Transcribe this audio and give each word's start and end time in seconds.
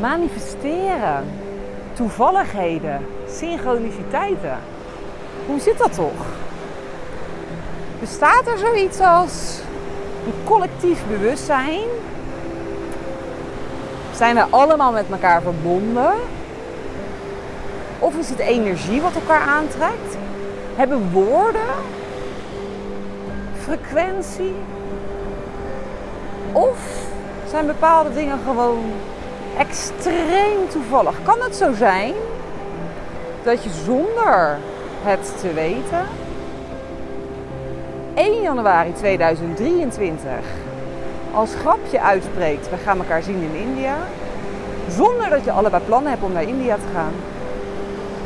manifesteren, 0.00 1.24
toevalligheden, 1.92 3.06
synchroniciteiten. 3.28 4.58
Hoe 5.46 5.60
zit 5.60 5.78
dat 5.78 5.94
toch? 5.94 6.26
Bestaat 8.00 8.46
er 8.46 8.58
zoiets 8.58 9.00
als 9.00 9.60
een 10.26 10.44
collectief 10.44 11.06
bewustzijn? 11.08 11.88
Zijn 14.14 14.34
we 14.34 14.44
allemaal 14.50 14.92
met 14.92 15.04
elkaar 15.10 15.42
verbonden? 15.42 16.12
Of 17.98 18.16
is 18.16 18.28
het 18.28 18.38
energie 18.38 19.00
wat 19.00 19.14
elkaar 19.14 19.46
aantrekt? 19.46 20.16
Hebben 20.76 21.10
woorden 21.12 21.74
frequentie? 23.62 24.54
Of 26.52 26.78
zijn 27.50 27.66
bepaalde 27.66 28.14
dingen 28.14 28.38
gewoon 28.46 28.92
extreem 29.58 30.68
toevallig? 30.68 31.14
Kan 31.22 31.40
het 31.40 31.56
zo 31.56 31.72
zijn 31.72 32.14
dat 33.42 33.62
je 33.62 33.70
zonder 33.84 34.58
het 35.02 35.40
te 35.40 35.52
weten 35.52 36.06
1 38.14 38.42
januari 38.42 38.92
2023 38.92 40.30
als 41.34 41.54
grapje 41.54 42.00
uitspreekt: 42.00 42.70
we 42.70 42.76
gaan 42.76 42.98
elkaar 42.98 43.22
zien 43.22 43.42
in 43.42 43.60
India, 43.60 43.96
zonder 44.88 45.30
dat 45.30 45.44
je 45.44 45.50
allebei 45.50 45.82
plannen 45.84 46.10
hebt 46.10 46.22
om 46.22 46.32
naar 46.32 46.42
India 46.42 46.74
te 46.74 46.90
gaan, 46.94 47.12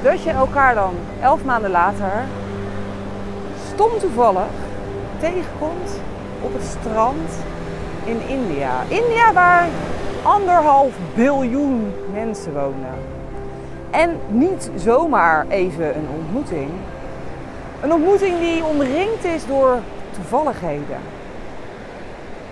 dat 0.03 0.23
je 0.23 0.31
elkaar 0.31 0.75
dan 0.75 0.95
elf 1.21 1.45
maanden 1.45 1.71
later 1.71 2.25
stom 3.75 3.99
toevallig 3.99 4.53
tegenkomt 5.21 6.01
op 6.41 6.53
het 6.53 6.77
strand 6.81 7.31
in 8.05 8.21
India. 8.29 8.71
India 8.89 9.33
waar 9.33 9.69
anderhalf 10.23 10.93
biljoen 11.15 11.93
mensen 12.13 12.53
wonen. 12.53 12.95
En 13.91 14.19
niet 14.29 14.71
zomaar 14.77 15.47
even 15.49 15.97
een 15.97 16.09
ontmoeting. 16.17 16.71
Een 17.81 17.93
ontmoeting 17.93 18.39
die 18.39 18.65
omringd 18.65 19.25
is 19.25 19.47
door 19.47 19.79
toevalligheden. 20.11 20.99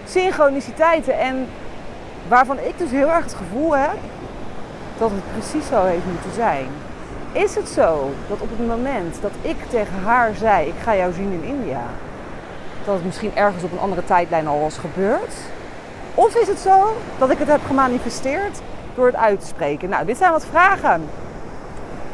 Synchroniciteiten 0.07 1.19
en 1.19 1.47
waarvan 2.29 2.59
ik 2.59 2.79
dus 2.79 2.91
heel 2.91 3.11
erg 3.11 3.25
het 3.25 3.35
gevoel 3.35 3.77
heb 3.77 3.97
dat 4.99 5.11
het 5.11 5.33
precies 5.33 5.69
zo 5.69 5.85
heeft 5.85 6.05
moeten 6.13 6.33
zijn. 6.33 6.67
Is 7.33 7.55
het 7.55 7.69
zo 7.69 8.11
dat 8.29 8.41
op 8.41 8.49
het 8.51 8.67
moment 8.67 9.17
dat 9.21 9.33
ik 9.43 9.57
tegen 9.69 10.03
haar 10.05 10.35
zei: 10.35 10.69
Ik 10.69 10.75
ga 10.83 10.97
jou 10.97 11.13
zien 11.13 11.33
in 11.33 11.43
India, 11.43 11.83
dat 12.85 12.95
het 12.95 13.05
misschien 13.05 13.37
ergens 13.37 13.65
op 13.65 13.73
een 13.73 13.79
andere 13.79 14.05
tijdlijn 14.05 14.47
al 14.47 14.61
was 14.61 14.79
gebeurd? 14.79 15.35
Of 16.15 16.35
is 16.35 16.49
het 16.49 16.59
zo 16.59 16.97
dat 17.19 17.31
ik 17.31 17.39
het 17.39 17.49
heb 17.49 17.61
gemanifesteerd 17.67 18.61
door 18.95 19.07
het 19.07 19.17
uit 19.17 19.41
te 19.41 19.47
spreken? 19.47 19.89
Nou, 19.89 20.07
dit 20.07 20.17
zijn 20.17 20.33
wat 20.33 20.47
vragen 20.51 21.09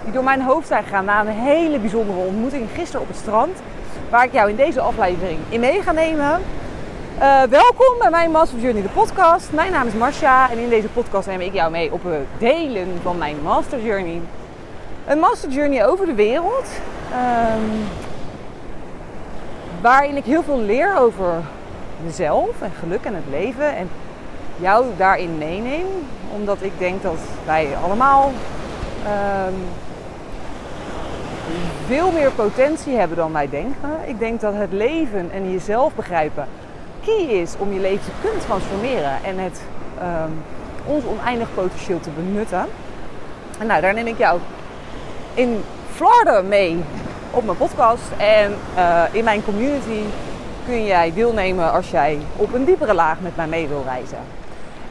die 0.04 0.12
door 0.12 0.24
mijn 0.24 0.42
hoofd 0.42 0.66
zijn 0.66 0.82
gegaan 0.82 1.04
na 1.04 1.20
een 1.20 1.26
hele 1.26 1.78
bijzondere 1.78 2.18
ontmoeting 2.18 2.68
gisteren 2.74 3.00
op 3.00 3.08
het 3.08 3.16
strand. 3.16 3.58
Waar 4.10 4.24
ik 4.24 4.32
jou 4.32 4.50
in 4.50 4.56
deze 4.56 4.80
aflevering 4.80 5.38
in 5.48 5.60
mee 5.60 5.82
ga 5.82 5.92
nemen. 5.92 6.42
Uh, 7.18 7.42
welkom 7.42 7.98
bij 7.98 8.10
mijn 8.10 8.30
Master 8.30 8.58
Journey, 8.58 8.82
de 8.82 8.88
podcast. 8.88 9.52
Mijn 9.52 9.72
naam 9.72 9.86
is 9.86 9.94
Marcia 9.94 10.50
en 10.50 10.58
in 10.58 10.68
deze 10.68 10.88
podcast 10.88 11.26
neem 11.26 11.40
ik 11.40 11.52
jou 11.52 11.70
mee 11.70 11.92
op 11.92 12.04
het 12.04 12.26
delen 12.38 12.88
van 13.02 13.18
mijn 13.18 13.36
Master 13.42 13.82
Journey. 13.82 14.20
Een 15.06 15.18
Master 15.18 15.50
Journey 15.50 15.86
over 15.86 16.06
de 16.06 16.14
wereld. 16.14 16.68
Um, 17.12 17.88
waarin 19.80 20.16
ik 20.16 20.24
heel 20.24 20.42
veel 20.42 20.60
leer 20.60 20.98
over 20.98 21.42
mezelf 22.04 22.62
en 22.62 22.72
geluk 22.78 23.04
en 23.04 23.14
het 23.14 23.24
leven. 23.30 23.76
En 23.76 23.88
jou 24.56 24.84
daarin 24.96 25.38
meeneem. 25.38 25.86
Omdat 26.34 26.62
ik 26.62 26.72
denk 26.78 27.02
dat 27.02 27.18
wij 27.44 27.68
allemaal 27.84 28.32
um, 29.46 29.54
veel 31.86 32.10
meer 32.10 32.30
potentie 32.30 32.96
hebben 32.96 33.16
dan 33.16 33.32
wij 33.32 33.48
denken. 33.48 33.90
Ik 34.06 34.18
denk 34.18 34.40
dat 34.40 34.54
het 34.54 34.72
leven 34.72 35.30
en 35.30 35.52
jezelf 35.52 35.94
begrijpen 35.94 36.48
key 37.04 37.40
is 37.40 37.54
om 37.58 37.72
je 37.72 37.80
leven 37.80 38.04
te 38.04 38.10
kunnen 38.20 38.40
transformeren 38.40 39.24
en 39.24 39.38
het 39.38 39.60
um, 40.02 40.42
ons 40.86 41.04
oneindig 41.04 41.48
potentieel 41.54 42.00
te 42.00 42.10
benutten. 42.10 42.66
En 43.58 43.66
nou, 43.66 43.80
daar 43.80 43.94
neem 43.94 44.06
ik 44.06 44.18
jou 44.18 44.40
in 45.34 45.62
Florida 45.94 46.42
mee 46.42 46.84
op 47.30 47.44
mijn 47.44 47.56
podcast. 47.56 48.02
En 48.16 48.54
uh, 48.76 49.02
in 49.12 49.24
mijn 49.24 49.44
community 49.44 50.00
kun 50.66 50.84
jij 50.84 51.12
deelnemen 51.14 51.72
als 51.72 51.90
jij 51.90 52.18
op 52.36 52.54
een 52.54 52.64
diepere 52.64 52.94
laag 52.94 53.20
met 53.20 53.36
mij 53.36 53.46
mee 53.46 53.68
wil 53.68 53.82
reizen. 53.86 54.18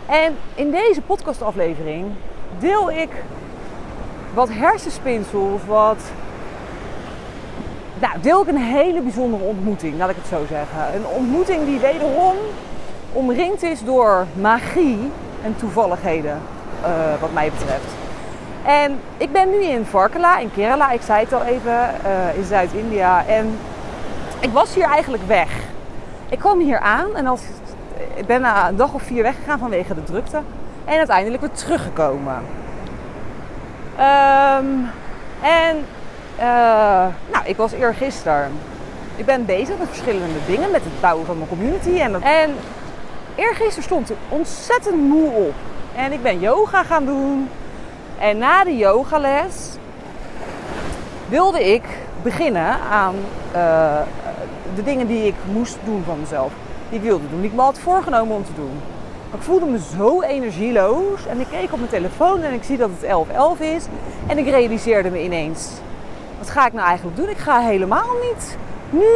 En 0.05 0.35
in 0.55 0.71
deze 0.71 1.01
podcastaflevering 1.01 2.05
deel 2.59 2.91
ik 2.91 3.09
wat 4.33 4.49
hersenspinsels, 4.51 5.61
wat 5.67 5.97
nou, 7.99 8.13
deel 8.21 8.41
ik 8.41 8.47
een 8.47 8.57
hele 8.57 9.01
bijzondere 9.01 9.43
ontmoeting, 9.43 9.97
laat 9.97 10.09
ik 10.09 10.15
het 10.15 10.27
zo 10.27 10.45
zeggen. 10.49 10.95
Een 10.95 11.05
ontmoeting 11.07 11.65
die 11.65 11.79
wederom 11.79 12.35
omringd 13.11 13.63
is 13.63 13.83
door 13.83 14.25
magie 14.41 15.11
en 15.43 15.55
toevalligheden, 15.55 16.41
uh, 16.81 16.89
wat 17.19 17.33
mij 17.33 17.51
betreft. 17.51 17.93
En 18.65 18.99
ik 19.17 19.31
ben 19.31 19.49
nu 19.49 19.63
in 19.63 19.85
Varkala, 19.85 20.39
in 20.39 20.51
Kerala, 20.53 20.91
ik 20.91 21.01
zei 21.01 21.23
het 21.23 21.33
al 21.33 21.43
even, 21.43 21.89
uh, 22.05 22.37
in 22.37 22.43
Zuid-India. 22.43 23.25
En 23.25 23.57
ik 24.39 24.51
was 24.51 24.75
hier 24.75 24.85
eigenlijk 24.85 25.23
weg. 25.27 25.49
Ik 26.29 26.39
kwam 26.39 26.59
hier 26.59 26.79
aan 26.79 27.15
en 27.15 27.27
als, 27.27 27.41
ik 28.13 28.25
ben 28.25 28.41
na 28.41 28.67
een 28.67 28.75
dag 28.75 28.93
of 28.93 29.01
vier 29.01 29.23
weggegaan 29.23 29.59
vanwege 29.59 29.93
de 29.93 30.03
drukte. 30.03 30.41
En 30.85 30.97
uiteindelijk 30.97 31.41
weer 31.41 31.51
teruggekomen. 31.51 32.35
Um, 33.99 34.89
en 35.41 35.75
uh, 36.39 36.45
nou, 37.31 37.43
ik 37.43 37.57
was 37.57 37.71
eergisteren. 37.71 38.51
Ik 39.15 39.25
ben 39.25 39.45
bezig 39.45 39.77
met 39.77 39.87
verschillende 39.87 40.39
dingen, 40.47 40.71
met 40.71 40.83
het 40.83 41.01
bouwen 41.01 41.25
van 41.25 41.37
mijn 41.37 41.49
community. 41.49 41.99
En, 41.99 42.23
en 42.23 42.55
eergisteren 43.35 43.83
stond 43.83 44.09
ik 44.09 44.17
ontzettend 44.29 44.95
moe 44.95 45.31
op. 45.31 45.53
En 45.95 46.11
ik 46.11 46.21
ben 46.21 46.39
yoga 46.39 46.83
gaan 46.83 47.05
doen. 47.05 47.49
En 48.19 48.37
na 48.37 48.63
de 48.63 48.77
yogales 48.77 49.77
wilde 51.29 51.73
ik 51.73 51.83
beginnen 52.21 52.77
aan 52.91 53.15
uh, 53.55 54.01
de 54.75 54.83
dingen 54.83 55.07
die 55.07 55.25
ik 55.27 55.35
moest 55.53 55.77
doen 55.83 56.03
van 56.05 56.19
mezelf. 56.19 56.51
Die 56.89 56.97
ik 56.97 57.05
wilde 57.05 57.29
doen, 57.29 57.41
die 57.41 57.49
ik 57.49 57.55
me 57.55 57.61
had 57.61 57.79
voorgenomen 57.79 58.35
om 58.35 58.45
te 58.45 58.53
doen. 58.55 58.81
Maar 59.29 59.39
ik 59.39 59.45
voelde 59.45 59.65
me 59.65 59.79
zo 59.97 60.21
energieloos. 60.21 61.25
En 61.27 61.39
ik 61.39 61.47
keek 61.51 61.71
op 61.71 61.77
mijn 61.77 61.89
telefoon 61.89 62.41
en 62.41 62.53
ik 62.53 62.63
zie 62.63 62.77
dat 62.77 62.89
het 62.99 63.09
11.11 63.59 63.61
is. 63.61 63.85
En 64.27 64.37
ik 64.37 64.49
realiseerde 64.49 65.09
me 65.09 65.23
ineens 65.23 65.69
wat 66.45 66.49
ga 66.49 66.65
ik 66.65 66.73
nou 66.73 66.87
eigenlijk 66.87 67.17
doen? 67.17 67.29
Ik 67.29 67.37
ga 67.37 67.59
helemaal 67.59 68.15
niet 68.31 68.57
nu 68.89 69.07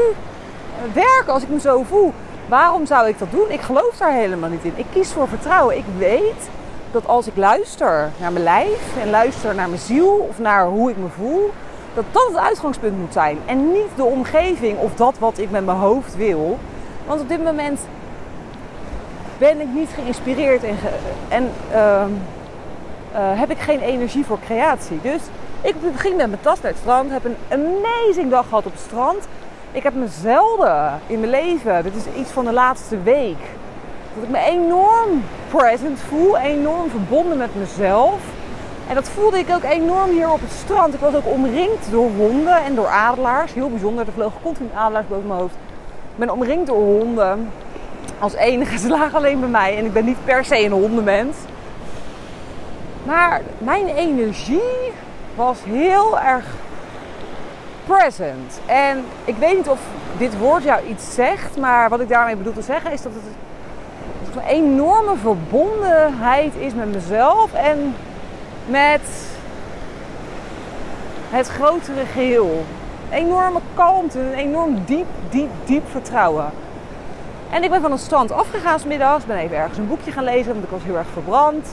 werken 0.94 1.34
als 1.34 1.44
ik 1.44 1.50
me 1.50 1.60
zo 1.60 1.84
voel. 1.84 2.14
Waarom 2.48 2.86
zou 2.86 3.08
ik 3.08 3.20
dat 3.20 3.31
doen? 3.31 3.52
Ik 3.52 3.62
geloof 3.62 3.98
daar 3.98 4.12
helemaal 4.12 4.50
niet 4.50 4.64
in. 4.64 4.74
Ik 4.76 4.86
kies 4.92 5.12
voor 5.12 5.28
vertrouwen. 5.28 5.78
Ik 5.78 5.84
weet 5.98 6.50
dat 6.92 7.08
als 7.08 7.28
ik 7.28 7.36
luister 7.36 8.10
naar 8.20 8.31
mijn 8.31 8.44
lijf 8.44 8.98
en 9.02 9.10
luister 9.10 9.56
naar 9.56 9.70
mijn 9.70 9.81
ziel 9.81 10.28
of 10.30 10.40
naar 10.40 10.66
hoe 10.66 10.90
ik 10.90 10.98
me 10.98 11.08
voel, 11.16 11.52
dat 11.94 12.06
dat 12.12 12.28
het 12.28 12.38
uitgangspunt 12.38 13.00
moet 13.00 13.14
zijn. 13.14 13.38
En 13.46 13.72
niet 13.72 13.90
de 13.96 14.04
omgeving 14.04 14.78
of 14.78 14.96
dat 14.96 15.16
wat 15.20 15.38
ik 15.38 15.50
met 15.50 15.66
mijn 15.66 15.78
hoofd 15.78 16.16
wil. 16.16 16.58
Want 17.06 17.22
op 17.22 17.30
dit 17.30 17.44
moment 17.44 17.80
ben 19.38 19.62
ik 19.62 19.68
niet 19.74 19.90
geïnspireerd 19.90 20.64
en, 20.64 20.78
en 21.28 21.52
uh, 21.72 22.04
uh, 23.14 23.40
heb 23.40 23.50
ik 23.50 23.60
geen 23.60 23.80
energie 23.80 24.26
voor 24.26 24.40
creatie. 24.46 25.00
Dus 25.02 25.22
ik 25.62 25.76
ging 25.96 26.18
met 26.18 26.28
mijn 26.28 26.42
tas 26.42 26.62
naar 26.62 26.72
het 26.72 26.80
strand, 26.80 27.12
heb 27.12 27.26
een 27.26 27.38
amazing 27.50 28.30
dag 28.30 28.48
gehad 28.48 28.66
op 28.66 28.72
het 28.72 28.82
strand. 28.82 29.28
Ik 29.72 29.84
heb 29.84 29.94
me 29.94 30.08
zelden 30.22 31.00
in 31.08 31.20
mijn 31.20 31.32
leven, 31.32 31.84
dit 31.84 31.96
is 31.96 32.20
iets 32.20 32.32
van 32.32 32.46
de 32.46 32.54
laatste 32.54 33.02
week, 33.02 33.38
dat 34.14 34.24
ik 34.24 34.30
me 34.30 34.40
enorm 34.40 35.24
present 35.50 36.00
voel, 36.00 36.38
enorm 36.38 36.90
verbonden 36.90 37.38
met 37.38 37.56
mezelf. 37.56 38.19
En 38.89 38.95
dat 38.95 39.09
voelde 39.09 39.39
ik 39.39 39.50
ook 39.50 39.63
enorm 39.63 40.09
hier 40.09 40.31
op 40.31 40.41
het 40.41 40.51
strand. 40.51 40.94
Ik 40.94 41.00
was 41.00 41.13
ook 41.13 41.27
omringd 41.27 41.91
door 41.91 42.09
honden 42.18 42.63
en 42.63 42.75
door 42.75 42.88
adelaars. 42.88 43.53
Heel 43.53 43.69
bijzonder, 43.69 44.07
er 44.07 44.13
vlogen 44.13 44.41
continu 44.41 44.69
adelaars 44.75 45.07
boven 45.07 45.27
mijn 45.27 45.39
hoofd. 45.39 45.53
Ik 46.12 46.15
ben 46.15 46.30
omringd 46.30 46.68
door 46.68 46.81
honden. 46.81 47.51
Als 48.19 48.33
enige, 48.33 48.77
ze 48.88 48.88
lagen 48.88 49.18
alleen 49.18 49.39
bij 49.39 49.50
mij. 49.50 49.77
En 49.77 49.86
ik 49.86 49.94
ben 49.94 50.06
niet 50.06 50.25
per 50.25 50.45
se 50.45 50.63
een 50.63 50.71
hondenmens. 50.71 51.38
Maar 53.03 53.41
mijn 53.57 53.88
energie 53.88 54.91
was 55.36 55.57
heel 55.63 56.19
erg 56.19 56.45
present. 57.86 58.59
En 58.65 59.03
ik 59.25 59.36
weet 59.36 59.57
niet 59.57 59.69
of 59.69 59.80
dit 60.18 60.38
woord 60.38 60.63
jou 60.63 60.86
iets 60.88 61.13
zegt, 61.13 61.57
maar 61.57 61.89
wat 61.89 62.00
ik 62.00 62.09
daarmee 62.09 62.36
bedoel 62.36 62.53
te 62.53 62.62
zeggen 62.62 62.91
is 62.91 63.01
dat 63.01 63.12
het, 63.13 63.24
een 64.36 64.41
enorme 64.47 65.15
verbondenheid 65.21 66.56
is 66.56 66.74
met 66.74 66.94
mezelf 66.94 67.53
en 67.53 67.95
met 68.66 69.02
het 71.30 71.48
grotere 71.48 72.06
geheel. 72.14 72.66
Enorme 73.12 73.60
kalmte, 73.74 74.20
een 74.20 74.34
enorm 74.34 74.84
diep, 74.86 75.08
diep, 75.30 75.50
diep 75.66 75.84
vertrouwen. 75.92 76.52
En 77.50 77.64
ik 77.64 77.70
ben 77.70 77.82
van 77.82 77.92
het 77.92 78.00
strand 78.00 78.32
afgegaan 78.32 78.80
smiddags, 78.80 79.26
ben 79.26 79.38
even 79.38 79.58
ergens 79.58 79.78
een 79.78 79.88
boekje 79.88 80.12
gaan 80.12 80.24
lezen, 80.24 80.52
want 80.52 80.64
ik 80.64 80.70
was 80.70 80.84
heel 80.84 80.98
erg 80.98 81.08
verbrand. 81.14 81.68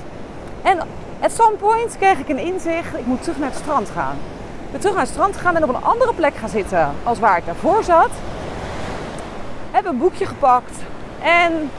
En 0.63 0.79
at 1.21 1.33
some 1.33 1.57
point 1.57 1.97
kreeg 1.99 2.19
ik 2.19 2.29
een 2.29 2.39
inzicht, 2.39 2.99
ik 2.99 3.07
moet 3.07 3.23
terug 3.23 3.39
naar 3.39 3.51
het 3.51 3.59
strand 3.59 3.91
gaan. 3.91 4.17
Ik 4.65 4.71
ben 4.71 4.81
terug 4.81 4.95
naar 4.95 5.05
het 5.05 5.13
strand 5.13 5.37
gegaan 5.37 5.57
en 5.57 5.63
op 5.63 5.69
een 5.69 5.85
andere 5.85 6.15
plek 6.15 6.37
gaan 6.37 6.49
zitten 6.49 6.91
als 7.03 7.19
waar 7.19 7.37
ik 7.37 7.47
daarvoor 7.47 7.85
zat. 7.85 8.11
Heb 9.71 9.87
een 9.87 9.99
boekje 9.99 10.27
gepakt 10.27 10.73
en 11.23 11.71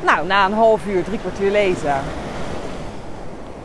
nou, 0.00 0.26
na 0.26 0.44
een 0.44 0.52
half 0.52 0.86
uur, 0.86 1.04
drie 1.04 1.18
kwartier 1.18 1.50
lezen, 1.50 1.94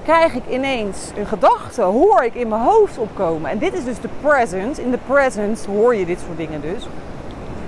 krijg 0.07 0.33
ik 0.33 0.43
ineens 0.49 0.97
een 1.15 1.25
gedachte, 1.25 1.81
hoor 1.81 2.23
ik 2.23 2.33
in 2.33 2.47
mijn 2.47 2.61
hoofd 2.61 2.97
opkomen. 2.97 3.51
En 3.51 3.57
dit 3.57 3.73
is 3.73 3.83
dus 3.83 3.99
de 3.99 4.09
present. 4.21 4.77
In 4.77 4.91
de 4.91 4.99
present 5.05 5.65
hoor 5.65 5.95
je 5.95 6.05
dit 6.05 6.19
soort 6.19 6.37
dingen 6.37 6.61
dus. 6.61 6.87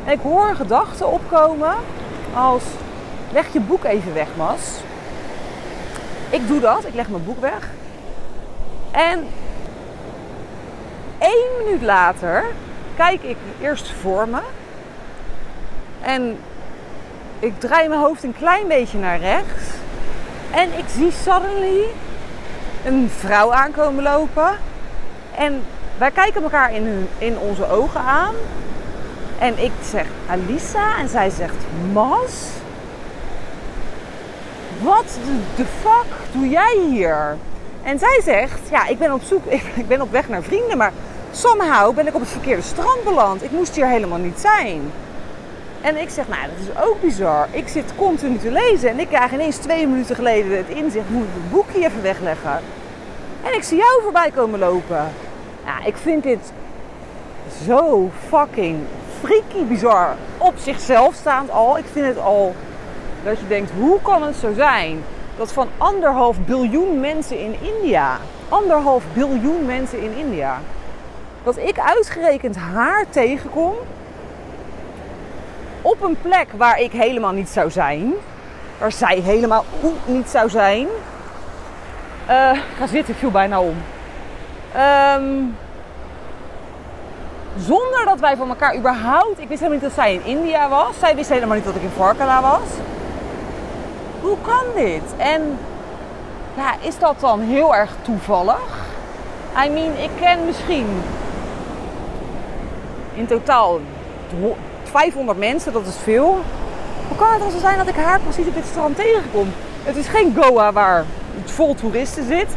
En 0.05 0.11
ik 0.11 0.19
hoor 0.21 0.49
een 0.49 0.55
gedachte 0.55 1.05
opkomen 1.05 1.75
als, 2.33 2.63
leg 3.31 3.53
je 3.53 3.59
boek 3.59 3.83
even 3.83 4.13
weg, 4.13 4.27
Mas. 4.37 4.79
Ik 6.29 6.47
doe 6.47 6.59
dat, 6.59 6.85
ik 6.85 6.93
leg 6.93 7.09
mijn 7.09 7.23
boek 7.23 7.41
weg. 7.41 7.69
En 8.91 9.27
één 11.17 11.47
minuut 11.63 11.81
later 11.81 12.45
kijk 12.95 13.23
ik 13.23 13.37
eerst 13.61 13.91
voor 14.01 14.27
me. 14.27 14.41
En 16.01 16.37
ik 17.39 17.59
draai 17.59 17.87
mijn 17.87 18.01
hoofd 18.01 18.23
een 18.23 18.35
klein 18.37 18.67
beetje 18.67 18.97
naar 18.97 19.19
rechts. 19.19 19.63
En 20.51 20.77
ik 20.77 20.85
zie 20.87 21.11
suddenly 21.11 21.83
een 22.85 23.09
vrouw 23.17 23.53
aankomen 23.53 24.03
lopen. 24.03 24.57
En 25.35 25.61
wij 25.97 26.11
kijken 26.11 26.43
elkaar 26.43 26.73
in, 26.73 27.07
in 27.17 27.37
onze 27.37 27.69
ogen 27.69 28.01
aan. 28.01 28.33
En 29.39 29.63
ik 29.63 29.71
zeg 29.91 30.05
Alisa 30.29 30.97
en 30.97 31.09
zij 31.09 31.29
zegt 31.29 31.55
Mas. 31.93 32.47
Wat 34.81 35.17
de 35.55 35.65
fuck 35.81 36.05
doe 36.31 36.49
jij 36.49 36.77
hier? 36.89 37.37
En 37.83 37.99
zij 37.99 38.21
zegt, 38.23 38.59
ja, 38.71 38.87
ik 38.87 38.97
ben 38.97 39.13
op 39.13 39.21
zoek, 39.23 39.45
ik 39.81 39.87
ben 39.87 40.01
op 40.01 40.11
weg 40.11 40.29
naar 40.29 40.43
vrienden, 40.43 40.77
maar 40.77 40.91
somehow 41.31 41.95
ben 41.95 42.07
ik 42.07 42.15
op 42.15 42.21
het 42.21 42.29
verkeerde 42.29 42.61
strand 42.61 43.03
beland. 43.03 43.43
Ik 43.43 43.51
moest 43.51 43.75
hier 43.75 43.87
helemaal 43.87 44.17
niet 44.17 44.39
zijn. 44.39 44.91
En 45.81 46.01
ik 46.01 46.09
zeg, 46.09 46.27
nou, 46.27 46.41
dat 46.41 46.75
is 46.75 46.83
ook 46.83 47.01
bizar. 47.01 47.47
Ik 47.51 47.67
zit 47.67 47.95
continu 47.95 48.37
te 48.37 48.51
lezen 48.51 48.89
en 48.89 48.99
ik 48.99 49.07
krijg 49.07 49.31
ineens 49.31 49.57
twee 49.57 49.87
minuten 49.87 50.15
geleden 50.15 50.57
het 50.57 50.69
inzicht, 50.69 51.09
moet 51.09 51.23
ik 51.23 51.29
het 51.33 51.51
boekje 51.51 51.85
even 51.85 52.01
wegleggen. 52.01 52.59
En 53.43 53.53
ik 53.53 53.63
zie 53.63 53.77
jou 53.77 54.01
voorbij 54.01 54.31
komen 54.31 54.59
lopen. 54.59 55.07
Ja, 55.65 55.85
ik 55.85 55.97
vind 55.97 56.23
dit 56.23 56.51
zo 57.65 58.11
fucking 58.27 58.77
freaky 59.21 59.63
bizar 59.67 60.15
op 60.37 60.53
zichzelf 60.57 61.13
staand 61.13 61.51
al. 61.51 61.77
Ik 61.77 61.85
vind 61.91 62.05
het 62.05 62.19
al 62.19 62.55
dat 63.23 63.39
je 63.39 63.47
denkt, 63.47 63.71
hoe 63.79 64.01
kan 64.01 64.23
het 64.23 64.35
zo 64.35 64.53
zijn 64.53 65.03
dat 65.37 65.53
van 65.53 65.67
anderhalf 65.77 66.37
biljoen 66.45 66.99
mensen 66.99 67.39
in 67.39 67.55
India, 67.61 68.17
anderhalf 68.49 69.03
biljoen 69.13 69.65
mensen 69.65 70.01
in 70.01 70.17
India, 70.17 70.59
dat 71.43 71.57
ik 71.57 71.79
uitgerekend 71.79 72.55
haar 72.55 73.05
tegenkom 73.09 73.73
op 75.81 76.01
een 76.01 76.17
plek 76.21 76.47
waar 76.57 76.79
ik 76.79 76.91
helemaal 76.91 77.31
niet 77.31 77.49
zou 77.49 77.71
zijn, 77.71 78.13
waar 78.77 78.91
zij 78.91 79.19
helemaal 79.19 79.65
niet 80.05 80.29
zou 80.29 80.49
zijn. 80.49 80.87
Uh, 82.29 82.51
ga 82.77 82.87
zitten, 82.87 83.15
viel 83.15 83.31
bijna 83.31 83.61
om. 83.61 83.75
Um, 85.17 85.57
zonder 87.57 88.05
dat 88.05 88.19
wij 88.19 88.37
van 88.37 88.49
elkaar 88.49 88.75
überhaupt... 88.75 89.39
Ik 89.39 89.47
wist 89.47 89.59
helemaal 89.61 89.71
niet 89.71 89.81
dat 89.81 90.05
zij 90.05 90.13
in 90.13 90.25
India 90.25 90.69
was. 90.69 90.99
Zij 90.99 91.15
wist 91.15 91.29
helemaal 91.29 91.55
niet 91.55 91.65
dat 91.65 91.75
ik 91.75 91.81
in 91.81 91.89
Varkala 91.89 92.41
was. 92.41 92.69
Hoe 94.21 94.37
kan 94.41 94.63
dit? 94.75 95.03
En 95.17 95.57
ja, 96.55 96.73
is 96.81 96.99
dat 96.99 97.19
dan 97.19 97.39
heel 97.39 97.75
erg 97.75 97.91
toevallig? 98.01 98.87
I 99.65 99.69
mean, 99.69 99.97
ik 99.97 100.09
ken 100.19 100.45
misschien 100.45 101.01
in 103.13 103.27
totaal 103.27 103.79
500 104.89 105.37
mensen, 105.37 105.73
dat 105.73 105.87
is 105.87 105.97
veel. 106.03 106.39
Hoe 107.07 107.17
kan 107.17 107.31
het 107.31 107.39
dan 107.39 107.51
zo 107.51 107.59
zijn 107.59 107.77
dat 107.77 107.87
ik 107.87 107.95
haar 107.95 108.19
precies 108.19 108.47
op 108.47 108.53
dit 108.53 108.65
strand 108.65 108.95
tegenkom? 108.95 109.47
Het 109.83 109.95
is 109.95 110.07
geen 110.07 110.35
Goa 110.37 110.71
waar 110.71 111.05
het 111.41 111.51
vol 111.51 111.75
toeristen 111.75 112.25
zit. 112.25 112.47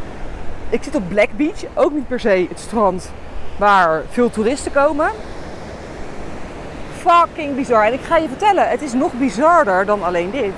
Ik 0.69 0.83
zit 0.83 0.95
op 0.95 1.09
Black 1.09 1.29
Beach, 1.37 1.65
ook 1.75 1.93
niet 1.93 2.09
per 2.09 2.21
se 2.21 2.47
het 2.49 2.61
strand 2.61 3.11
waar 3.57 4.03
veel 4.11 4.31
toeristen 4.31 4.73
komen. 4.73 5.11
Fucking 6.99 7.57
bizar. 7.57 7.85
En 7.85 7.93
ik 7.93 8.01
ga 8.01 8.17
je 8.17 8.29
vertellen, 8.29 8.69
het 8.69 8.83
is 8.83 8.93
nog 8.93 9.13
bizarder 9.13 9.87
dan 9.87 10.03
alleen 10.03 10.31
dit. 10.31 10.55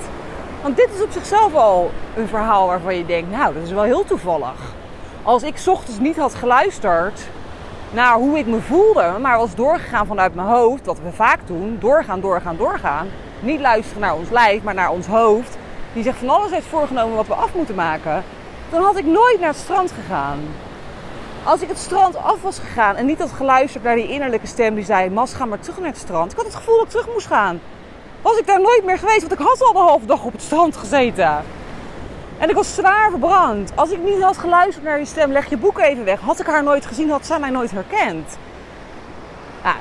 Want 0.62 0.76
dit 0.76 0.88
is 0.94 1.02
op 1.02 1.10
zichzelf 1.12 1.54
al 1.54 1.90
een 2.16 2.28
verhaal 2.28 2.66
waarvan 2.66 2.96
je 2.96 3.06
denkt, 3.06 3.30
nou, 3.30 3.54
dat 3.54 3.62
is 3.62 3.70
wel 3.70 3.82
heel 3.82 4.04
toevallig. 4.04 4.74
Als 5.22 5.42
ik 5.42 5.62
ochtends 5.66 5.98
niet 5.98 6.16
had 6.16 6.34
geluisterd 6.34 7.20
naar 7.94 8.14
hoe 8.14 8.38
ik 8.38 8.46
me 8.46 8.60
voelde, 8.60 9.14
maar 9.20 9.38
was 9.38 9.54
doorgegaan 9.54 10.06
vanuit 10.06 10.34
mijn 10.34 10.48
hoofd, 10.48 10.86
wat 10.86 10.98
we 11.02 11.12
vaak 11.12 11.38
doen, 11.46 11.76
doorgaan, 11.80 12.20
doorgaan, 12.20 12.56
doorgaan. 12.56 13.08
Niet 13.40 13.60
luisteren 13.60 14.00
naar 14.00 14.14
ons 14.14 14.30
lijf, 14.30 14.62
maar 14.62 14.74
naar 14.74 14.90
ons 14.90 15.06
hoofd, 15.06 15.56
die 15.92 16.02
zich 16.02 16.16
van 16.16 16.28
alles 16.28 16.50
heeft 16.50 16.66
voorgenomen 16.66 17.16
wat 17.16 17.26
we 17.26 17.34
af 17.34 17.54
moeten 17.54 17.74
maken, 17.74 18.24
dan 18.70 18.82
had 18.82 18.96
ik 18.96 19.04
nooit 19.04 19.40
naar 19.40 19.48
het 19.48 19.58
strand 19.58 19.92
gegaan. 19.92 20.38
Als 21.44 21.60
ik 21.60 21.68
het 21.68 21.78
strand 21.78 22.16
af 22.16 22.42
was 22.42 22.58
gegaan 22.58 22.96
en 22.96 23.06
niet 23.06 23.18
had 23.18 23.30
geluisterd 23.30 23.84
naar 23.84 23.96
die 23.96 24.08
innerlijke 24.08 24.46
stem 24.46 24.74
die 24.74 24.84
zei: 24.84 25.10
Mas, 25.10 25.32
ga 25.32 25.44
maar 25.44 25.60
terug 25.60 25.78
naar 25.78 25.88
het 25.88 25.98
strand. 25.98 26.30
Ik 26.30 26.36
had 26.36 26.46
het 26.46 26.54
gevoel 26.54 26.76
dat 26.76 26.84
ik 26.84 26.90
terug 26.90 27.08
moest 27.12 27.26
gaan. 27.26 27.60
Was 28.22 28.38
ik 28.38 28.46
daar 28.46 28.60
nooit 28.60 28.84
meer 28.84 28.98
geweest, 28.98 29.20
want 29.20 29.32
ik 29.32 29.46
had 29.46 29.62
al 29.62 29.72
de 29.72 29.78
halve 29.78 30.06
dag 30.06 30.24
op 30.24 30.32
het 30.32 30.42
strand 30.42 30.76
gezeten. 30.76 31.44
En 32.38 32.48
ik 32.48 32.54
was 32.54 32.74
zwaar 32.74 33.10
verbrand. 33.10 33.72
Als 33.74 33.90
ik 33.90 34.02
niet 34.02 34.22
had 34.22 34.38
geluisterd 34.38 34.84
naar 34.84 34.96
die 34.96 35.06
stem, 35.06 35.32
leg 35.32 35.50
je 35.50 35.56
boek 35.56 35.78
even 35.78 36.04
weg. 36.04 36.20
Had 36.20 36.40
ik 36.40 36.46
haar 36.46 36.62
nooit 36.62 36.86
gezien, 36.86 37.10
had 37.10 37.26
zij 37.26 37.38
mij 37.38 37.50
nooit 37.50 37.70
herkend. 37.70 38.38
Nou, 39.62 39.76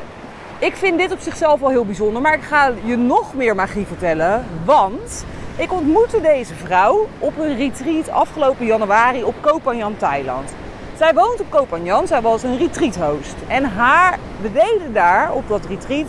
ik 0.60 0.76
vind 0.76 0.98
dit 0.98 1.12
op 1.12 1.20
zichzelf 1.20 1.60
wel 1.60 1.70
heel 1.70 1.86
bijzonder, 1.86 2.22
maar 2.22 2.34
ik 2.34 2.42
ga 2.44 2.72
je 2.84 2.96
nog 2.96 3.34
meer 3.34 3.56
magie 3.56 3.86
vertellen. 3.86 4.46
Want 4.66 5.26
ik 5.56 5.74
ontmoette 5.74 6.22
deze 6.22 6.54
vrouw 6.54 7.08
op 7.20 7.38
een 7.38 7.56
retreat 7.56 8.10
afgelopen 8.10 8.66
januari 8.66 9.24
op 9.24 9.36
Koh 9.42 9.94
Thailand. 9.98 10.54
Zij 10.98 11.14
woont 11.14 11.40
op 11.40 11.50
Koh 11.50 12.06
zij 12.06 12.22
was 12.22 12.44
een 12.44 12.58
retreat 12.58 12.96
host. 12.96 13.36
En 13.48 13.64
haar, 13.64 14.20
we 14.42 14.52
deden 14.52 14.94
daar 14.94 15.34
op 15.34 15.48
dat 15.48 15.66
retreat, 15.66 16.08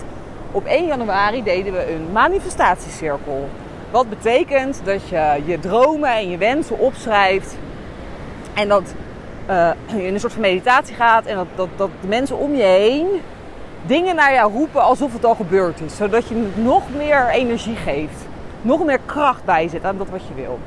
op 0.50 0.64
1 0.64 0.86
januari 0.86 1.42
deden 1.42 1.72
we 1.72 1.92
een 1.92 2.12
manifestatiecirkel. 2.12 3.48
Wat 3.94 4.08
betekent 4.08 4.80
dat 4.84 5.08
je 5.08 5.42
je 5.44 5.58
dromen 5.58 6.10
en 6.10 6.30
je 6.30 6.36
wensen 6.36 6.78
opschrijft. 6.78 7.56
En 8.54 8.68
dat 8.68 8.94
uh, 9.50 9.70
je 9.86 10.06
in 10.06 10.14
een 10.14 10.20
soort 10.20 10.32
van 10.32 10.42
meditatie 10.42 10.94
gaat. 10.94 11.26
En 11.26 11.36
dat, 11.36 11.46
dat, 11.54 11.68
dat 11.76 11.90
de 12.00 12.06
mensen 12.06 12.38
om 12.38 12.54
je 12.54 12.62
heen 12.62 13.06
dingen 13.86 14.14
naar 14.14 14.32
jou 14.32 14.52
roepen 14.52 14.82
alsof 14.82 15.12
het 15.12 15.24
al 15.24 15.34
gebeurd 15.34 15.80
is. 15.80 15.96
Zodat 15.96 16.28
je 16.28 16.48
nog 16.54 16.82
meer 16.96 17.28
energie 17.28 17.76
geeft. 17.76 18.26
Nog 18.62 18.84
meer 18.84 19.00
kracht 19.06 19.44
bijzet 19.44 19.84
aan 19.84 19.98
dat 19.98 20.10
wat 20.10 20.26
je 20.28 20.34
wil. 20.34 20.58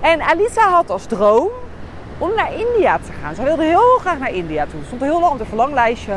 En 0.00 0.20
Alisa 0.22 0.70
had 0.70 0.90
als 0.90 1.06
droom 1.06 1.50
om 2.18 2.30
naar 2.36 2.52
India 2.52 2.98
te 2.98 3.12
gaan. 3.22 3.34
Zij 3.34 3.44
wilde 3.44 3.64
heel 3.64 3.98
graag 4.00 4.18
naar 4.18 4.34
India 4.34 4.66
toe. 4.66 4.80
Ze 4.80 4.86
stond 4.86 5.02
heel 5.02 5.20
lang 5.20 5.32
op 5.32 5.38
de 5.38 5.44
verlanglijstje. 5.44 6.12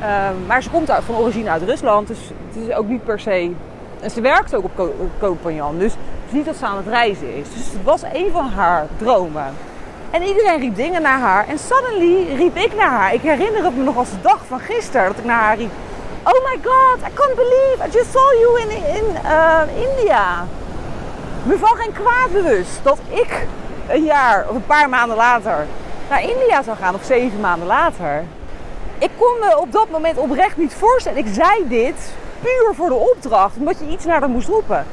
Ehm, 0.00 0.34
maar 0.46 0.62
ze 0.62 0.70
komt 0.70 0.90
uit, 0.90 1.04
van 1.04 1.14
origine 1.16 1.50
uit 1.50 1.62
Rusland. 1.62 2.08
Dus 2.08 2.30
het 2.48 2.68
is 2.68 2.74
ook 2.74 2.88
niet 2.88 3.04
per 3.04 3.20
se 3.20 3.52
en 4.02 4.10
ze 4.10 4.20
werkt 4.20 4.54
ook 4.54 4.64
op 4.64 5.10
Kopanjan. 5.18 5.78
Dus 5.78 5.92
het 5.92 6.00
is 6.26 6.32
niet 6.32 6.44
dat 6.44 6.56
ze 6.56 6.66
aan 6.66 6.76
het 6.76 6.86
reizen 6.86 7.36
is. 7.36 7.46
Dus 7.54 7.72
het 7.72 7.82
was 7.84 8.02
een 8.12 8.30
van 8.32 8.48
haar 8.48 8.86
dromen. 8.96 9.54
En 10.10 10.22
iedereen 10.22 10.60
riep 10.60 10.76
dingen 10.76 11.02
naar 11.02 11.18
haar. 11.18 11.48
En 11.48 11.58
suddenly 11.58 12.34
riep 12.36 12.56
ik 12.56 12.74
naar 12.74 12.90
haar. 12.90 13.14
Ik 13.14 13.20
herinner 13.20 13.64
het 13.64 13.76
me 13.76 13.82
nog 13.82 13.96
als 13.96 14.10
de 14.10 14.20
dag 14.22 14.40
van 14.46 14.60
gisteren. 14.60 15.06
Dat 15.06 15.18
ik 15.18 15.24
naar 15.24 15.42
haar 15.42 15.56
riep. 15.56 15.70
Oh 16.22 16.44
my 16.44 16.58
god, 16.62 17.10
I 17.10 17.14
can't 17.14 17.34
believe 17.34 17.76
I 17.86 17.90
just 17.90 18.10
saw 18.12 18.32
you 18.40 18.60
in, 18.60 18.70
in 18.70 19.04
uh, 19.24 19.60
India. 19.88 20.46
Me 21.42 21.58
van 21.58 21.76
geen 21.76 21.92
kwaad 21.92 22.32
bewust 22.32 22.80
dat 22.82 22.98
ik 23.08 23.46
een 23.88 24.04
jaar 24.04 24.46
of 24.48 24.54
een 24.54 24.66
paar 24.66 24.88
maanden 24.88 25.16
later 25.16 25.66
naar 26.08 26.22
India 26.22 26.62
zou 26.62 26.76
gaan. 26.76 26.94
Of 26.94 27.04
zeven 27.04 27.40
maanden 27.40 27.66
later. 27.66 28.24
Ik 28.98 29.10
kon 29.16 29.38
me 29.40 29.58
op 29.58 29.72
dat 29.72 29.90
moment 29.90 30.18
oprecht 30.18 30.56
niet 30.56 30.74
voorstellen. 30.74 31.18
Ik 31.18 31.34
zei 31.34 31.68
dit 31.68 32.14
puur 32.42 32.74
voor 32.74 32.88
de 32.88 32.94
opdracht, 32.94 33.56
omdat 33.56 33.78
je 33.78 33.88
iets 33.92 34.04
naar 34.04 34.20
haar 34.20 34.28
moest 34.28 34.48
roepen. 34.48 34.86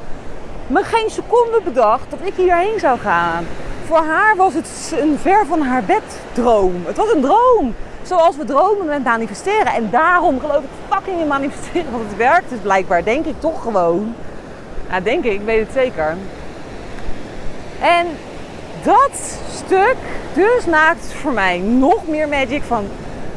Me 0.66 0.84
geen 0.84 1.10
seconde 1.10 1.60
bedacht 1.64 2.10
dat 2.10 2.18
ik 2.22 2.34
hierheen 2.34 2.78
zou 2.78 2.98
gaan. 2.98 3.46
Voor 3.86 3.98
haar 3.98 4.36
was 4.36 4.54
het 4.54 4.94
een 5.00 5.18
ver 5.18 5.46
van 5.46 5.60
haar 5.60 5.84
bed 5.84 6.02
droom. 6.32 6.82
Het 6.86 6.96
was 6.96 7.12
een 7.12 7.20
droom. 7.20 7.74
Zoals 8.02 8.36
we 8.36 8.44
dromen 8.44 8.86
met 8.86 9.04
manifesteren. 9.04 9.72
En 9.72 9.90
daarom 9.90 10.40
geloof 10.40 10.62
ik 10.62 10.68
fucking 10.88 11.20
in 11.20 11.26
manifesteren. 11.26 11.90
Want 11.90 12.04
het 12.08 12.16
werkt 12.16 12.50
dus 12.50 12.58
blijkbaar, 12.58 13.04
denk 13.04 13.26
ik 13.26 13.40
toch 13.40 13.62
gewoon. 13.62 14.14
Ja, 14.90 15.00
denk 15.00 15.24
ik, 15.24 15.32
ik 15.32 15.44
weet 15.44 15.60
het 15.60 15.72
zeker. 15.72 16.16
En 17.80 18.06
dat 18.82 19.38
stuk 19.50 19.96
dus 20.34 20.66
maakt 20.66 21.12
voor 21.12 21.32
mij 21.32 21.58
nog 21.58 22.06
meer 22.06 22.28
magic 22.28 22.62
van... 22.62 22.84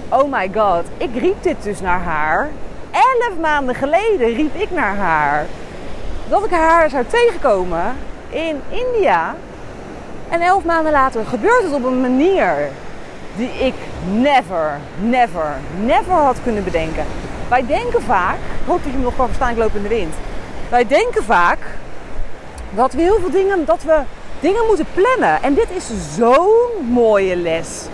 Oh 0.10 0.32
my 0.32 0.51
god, 0.55 0.84
ik 0.98 1.15
riep 1.15 1.43
dit 1.43 1.63
dus 1.63 1.82
naar 1.82 2.00
haar 2.00 2.50
elf 2.93 3.38
maanden 3.39 3.75
geleden 3.75 4.33
riep 4.33 4.55
ik 4.55 4.71
naar 4.71 4.95
haar 4.95 5.45
dat 6.29 6.45
ik 6.45 6.51
haar 6.51 6.89
zou 6.89 7.05
tegenkomen 7.07 7.95
in 8.29 8.62
India. 8.69 9.35
En 10.29 10.41
elf 10.41 10.63
maanden 10.63 10.91
later 10.91 11.25
gebeurt 11.25 11.63
het 11.63 11.73
op 11.73 11.83
een 11.83 12.01
manier 12.01 12.55
die 13.35 13.50
ik 13.50 13.73
never, 14.12 14.79
never, 15.01 15.55
never 15.83 16.13
had 16.13 16.38
kunnen 16.43 16.63
bedenken. 16.63 17.05
Wij 17.50 17.65
denken 17.65 18.01
vaak, 18.01 18.35
ik 18.35 18.67
hoop 18.67 18.83
dat 18.83 18.91
je 18.91 18.97
me 18.97 19.03
nog 19.03 19.15
kan 19.15 19.27
verstaan, 19.27 19.51
ik 19.51 19.57
loop 19.57 19.75
in 19.75 19.81
de 19.81 19.88
wind. 19.88 20.13
Wij 20.69 20.88
denken 20.88 21.23
vaak 21.23 21.59
dat 22.69 22.93
we 22.93 23.01
heel 23.01 23.19
veel 23.19 23.31
dingen, 23.31 23.65
dat 23.65 23.83
we 23.83 24.00
dingen 24.39 24.65
moeten 24.67 24.85
plannen. 24.93 25.43
En 25.43 25.53
dit 25.53 25.67
is 25.75 25.89
zo'n 26.15 26.85
mooie 26.89 27.35
les. 27.35 27.85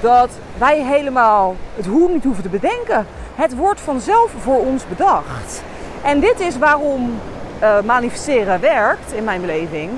Dat 0.00 0.30
wij 0.58 0.82
helemaal 0.82 1.56
het 1.76 1.86
hoe 1.86 2.10
niet 2.10 2.24
hoeven 2.24 2.42
te 2.42 2.48
bedenken. 2.48 3.06
Het 3.34 3.56
wordt 3.56 3.80
vanzelf 3.80 4.30
voor 4.40 4.58
ons 4.58 4.88
bedacht. 4.88 5.62
En 6.02 6.20
dit 6.20 6.40
is 6.40 6.58
waarom 6.58 7.20
uh, 7.62 7.80
manifesteren 7.80 8.60
werkt 8.60 9.12
in 9.12 9.24
mijn 9.24 9.40
beleving. 9.40 9.90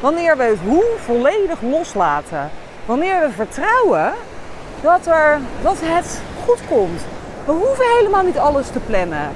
Wanneer 0.00 0.36
we 0.36 0.42
het 0.42 0.58
hoe 0.64 0.84
volledig 1.04 1.60
loslaten. 1.60 2.50
Wanneer 2.84 3.20
we 3.20 3.30
vertrouwen 3.30 4.12
dat, 4.80 5.06
er, 5.06 5.38
dat 5.62 5.76
het 5.80 6.20
goed 6.44 6.60
komt. 6.68 7.00
We 7.44 7.52
hoeven 7.52 7.84
helemaal 7.98 8.22
niet 8.22 8.38
alles 8.38 8.68
te 8.68 8.78
plannen. 8.78 9.30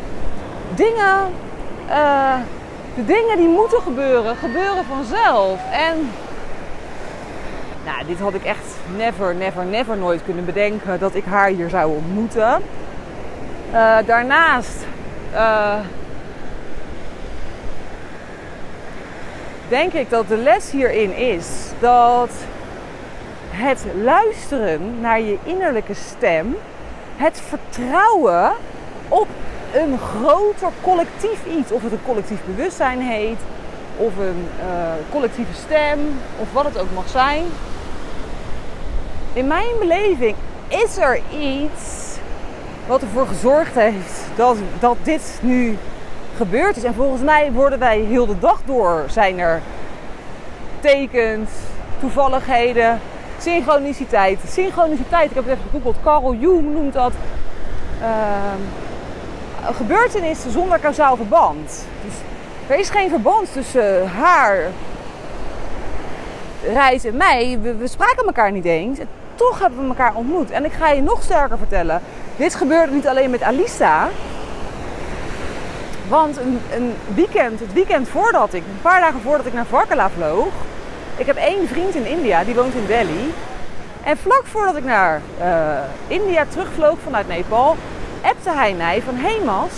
Dingen, 0.74 1.32
uh, 1.88 2.34
de 2.94 3.04
dingen 3.04 3.36
die 3.36 3.48
moeten 3.48 3.80
gebeuren, 3.82 4.36
gebeuren 4.36 4.84
vanzelf. 4.84 5.58
En 5.72 6.10
nou, 7.84 8.06
dit 8.06 8.18
had 8.18 8.34
ik 8.34 8.44
echt 8.44 8.66
never, 8.96 9.34
never, 9.34 9.64
never 9.64 9.96
nooit 9.96 10.24
kunnen 10.24 10.44
bedenken 10.44 10.98
dat 10.98 11.14
ik 11.14 11.24
haar 11.24 11.48
hier 11.48 11.68
zou 11.68 11.92
ontmoeten. 11.94 12.62
Uh, 13.72 13.96
daarnaast 14.06 14.86
uh, 15.32 15.74
denk 19.68 19.92
ik 19.92 20.10
dat 20.10 20.28
de 20.28 20.36
les 20.36 20.70
hierin 20.70 21.16
is 21.16 21.46
dat 21.78 22.30
het 23.50 23.84
luisteren 24.02 25.00
naar 25.00 25.20
je 25.20 25.38
innerlijke 25.42 25.94
stem, 25.94 26.56
het 27.16 27.42
vertrouwen 27.48 28.52
op 29.08 29.28
een 29.72 29.98
groter 29.98 30.68
collectief 30.80 31.46
iets, 31.58 31.72
of 31.72 31.82
het 31.82 31.92
een 31.92 32.04
collectief 32.04 32.38
bewustzijn 32.44 33.00
heet, 33.00 33.38
of 33.96 34.16
een 34.16 34.48
uh, 34.58 34.92
collectieve 35.10 35.54
stem, 35.54 35.98
of 36.40 36.52
wat 36.52 36.64
het 36.64 36.78
ook 36.78 36.92
mag 36.94 37.08
zijn. 37.08 37.44
In 39.32 39.46
mijn 39.46 39.78
beleving 39.78 40.36
is 40.68 40.96
er 40.96 41.20
iets 41.30 42.09
wat 42.90 43.02
ervoor 43.02 43.26
gezorgd 43.26 43.74
heeft 43.74 44.20
dat, 44.36 44.56
dat 44.78 44.96
dit 45.02 45.38
nu 45.42 45.78
gebeurd 46.36 46.76
is. 46.76 46.84
En 46.84 46.94
volgens 46.94 47.22
mij 47.22 47.52
worden 47.52 47.78
wij 47.78 47.98
heel 47.98 48.26
de 48.26 48.38
dag 48.38 48.60
door 48.64 49.04
zijn 49.08 49.38
er 49.38 49.60
tekens, 50.80 51.50
toevalligheden, 52.00 53.00
synchroniciteit. 53.38 54.38
Synchroniciteit, 54.48 55.30
ik 55.30 55.34
heb 55.34 55.44
het 55.44 55.52
even 55.52 55.70
gegoogeld, 55.70 55.96
Carl 56.02 56.34
Jung 56.34 56.72
noemt 56.72 56.92
dat 56.92 57.12
uh, 58.00 58.06
een 59.68 59.74
gebeurtenis 59.74 60.38
zonder 60.48 60.78
kausaal 60.78 61.16
verband. 61.16 61.86
Dus 62.04 62.14
er 62.66 62.78
is 62.78 62.90
geen 62.90 63.08
verband 63.08 63.52
tussen 63.52 64.08
haar 64.08 64.58
reis 66.72 67.04
en 67.04 67.16
mij. 67.16 67.58
We, 67.78 67.86
spraken 67.86 68.26
elkaar 68.26 68.52
niet 68.52 68.64
eens. 68.64 68.98
En 68.98 69.08
toch 69.40 69.58
hebben 69.58 69.80
we 69.82 69.88
elkaar 69.88 70.14
ontmoet. 70.14 70.50
En 70.50 70.64
ik 70.64 70.72
ga 70.72 70.88
je 70.88 71.02
nog 71.02 71.22
sterker 71.22 71.58
vertellen. 71.58 72.00
Dit 72.36 72.54
gebeurde 72.54 72.92
niet 72.92 73.06
alleen 73.06 73.30
met 73.30 73.42
Alisa. 73.42 74.08
Want 76.08 76.36
een, 76.36 76.60
een, 76.72 76.94
weekend, 77.14 77.60
het 77.60 77.72
weekend 77.72 78.08
voordat 78.08 78.52
ik, 78.52 78.62
een 78.62 78.82
paar 78.82 79.00
dagen 79.00 79.20
voordat 79.20 79.46
ik 79.46 79.52
naar 79.52 79.66
Varkala 79.66 80.10
vloog. 80.10 80.52
Ik 81.16 81.26
heb 81.26 81.36
één 81.36 81.68
vriend 81.68 81.94
in 81.94 82.06
India, 82.06 82.44
die 82.44 82.54
woont 82.54 82.74
in 82.74 82.86
Delhi. 82.86 83.34
En 84.04 84.16
vlak 84.16 84.42
voordat 84.44 84.76
ik 84.76 84.84
naar 84.84 85.20
uh, 85.40 85.46
India 86.06 86.44
terugvloog 86.48 86.98
vanuit 87.04 87.28
Nepal, 87.28 87.76
appte 88.22 88.50
hij 88.50 88.74
mij 88.74 89.02
van... 89.02 89.14
Hé 89.14 89.28
hey 89.28 89.44
Mas, 89.44 89.72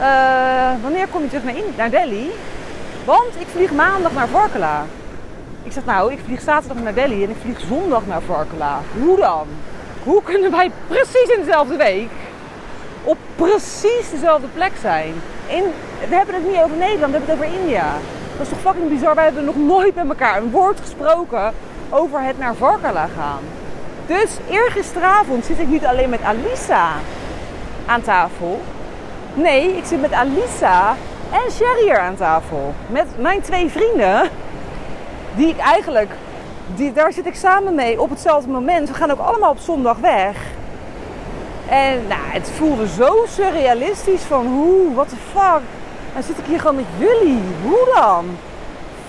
uh, 0.00 0.82
wanneer 0.82 1.08
kom 1.08 1.22
je 1.22 1.28
terug 1.28 1.44
naar, 1.44 1.54
naar 1.76 1.90
Delhi? 1.90 2.30
Want 3.04 3.34
ik 3.38 3.46
vlieg 3.52 3.72
maandag 3.72 4.12
naar 4.12 4.28
Varkala. 4.28 4.84
Ik 5.68 5.74
zeg 5.74 5.84
nou, 5.84 6.12
ik 6.12 6.18
vlieg 6.24 6.40
zaterdag 6.40 6.82
naar 6.82 6.94
Delhi 6.94 7.24
en 7.24 7.30
ik 7.30 7.36
vlieg 7.40 7.60
zondag 7.60 8.06
naar 8.06 8.20
Varkala. 8.22 8.80
Hoe 9.00 9.16
dan? 9.16 9.46
Hoe 10.04 10.22
kunnen 10.22 10.50
wij 10.50 10.70
precies 10.86 11.28
in 11.36 11.40
dezelfde 11.44 11.76
week 11.76 12.10
op 13.02 13.16
precies 13.36 14.10
dezelfde 14.10 14.46
plek 14.54 14.72
zijn? 14.80 15.14
In, 15.46 15.64
we 16.08 16.14
hebben 16.14 16.34
het 16.34 16.46
niet 16.46 16.60
over 16.62 16.76
Nederland, 16.76 17.12
we 17.12 17.18
hebben 17.18 17.36
het 17.36 17.44
over 17.44 17.60
India. 17.60 17.92
Dat 18.36 18.46
is 18.46 18.48
toch 18.48 18.60
fucking 18.60 18.88
bizar? 18.88 19.14
Wij 19.14 19.24
hebben 19.24 19.44
nog 19.44 19.56
nooit 19.56 19.94
met 19.94 20.08
elkaar 20.08 20.36
een 20.36 20.50
woord 20.50 20.80
gesproken 20.80 21.52
over 21.90 22.22
het 22.22 22.38
naar 22.38 22.54
Varkala 22.54 23.08
gaan. 23.16 23.40
Dus 24.06 24.36
eergisteravond 24.50 25.44
zit 25.44 25.58
ik 25.58 25.68
niet 25.68 25.84
alleen 25.84 26.10
met 26.10 26.22
Alisa 26.22 26.88
aan 27.86 28.02
tafel. 28.02 28.60
Nee, 29.34 29.76
ik 29.76 29.84
zit 29.84 30.00
met 30.00 30.12
Alisa 30.12 30.94
en 31.32 31.52
Sherry 31.52 31.90
aan 31.90 32.16
tafel. 32.16 32.74
Met 32.86 33.06
mijn 33.18 33.40
twee 33.40 33.68
vrienden 33.68 34.30
die 35.38 35.48
ik 35.48 35.58
eigenlijk, 35.58 36.10
die, 36.74 36.92
daar 36.92 37.12
zit 37.12 37.26
ik 37.26 37.34
samen 37.34 37.74
mee 37.74 38.00
op 38.00 38.10
hetzelfde 38.10 38.50
moment. 38.50 38.88
We 38.88 38.94
gaan 38.94 39.10
ook 39.10 39.18
allemaal 39.18 39.50
op 39.50 39.58
zondag 39.58 39.96
weg. 39.96 40.36
En 41.68 42.06
nou, 42.08 42.20
het 42.24 42.50
voelde 42.56 42.88
zo 42.88 43.24
surrealistisch 43.28 44.22
van 44.22 44.46
hoe, 44.46 44.94
what 44.94 45.08
the 45.08 45.16
fuck. 45.32 45.60
Dan 46.14 46.22
zit 46.22 46.38
ik 46.38 46.44
hier 46.44 46.60
gewoon 46.60 46.76
met 46.76 46.84
jullie. 46.98 47.40
Hoe 47.62 47.94
dan? 47.94 48.24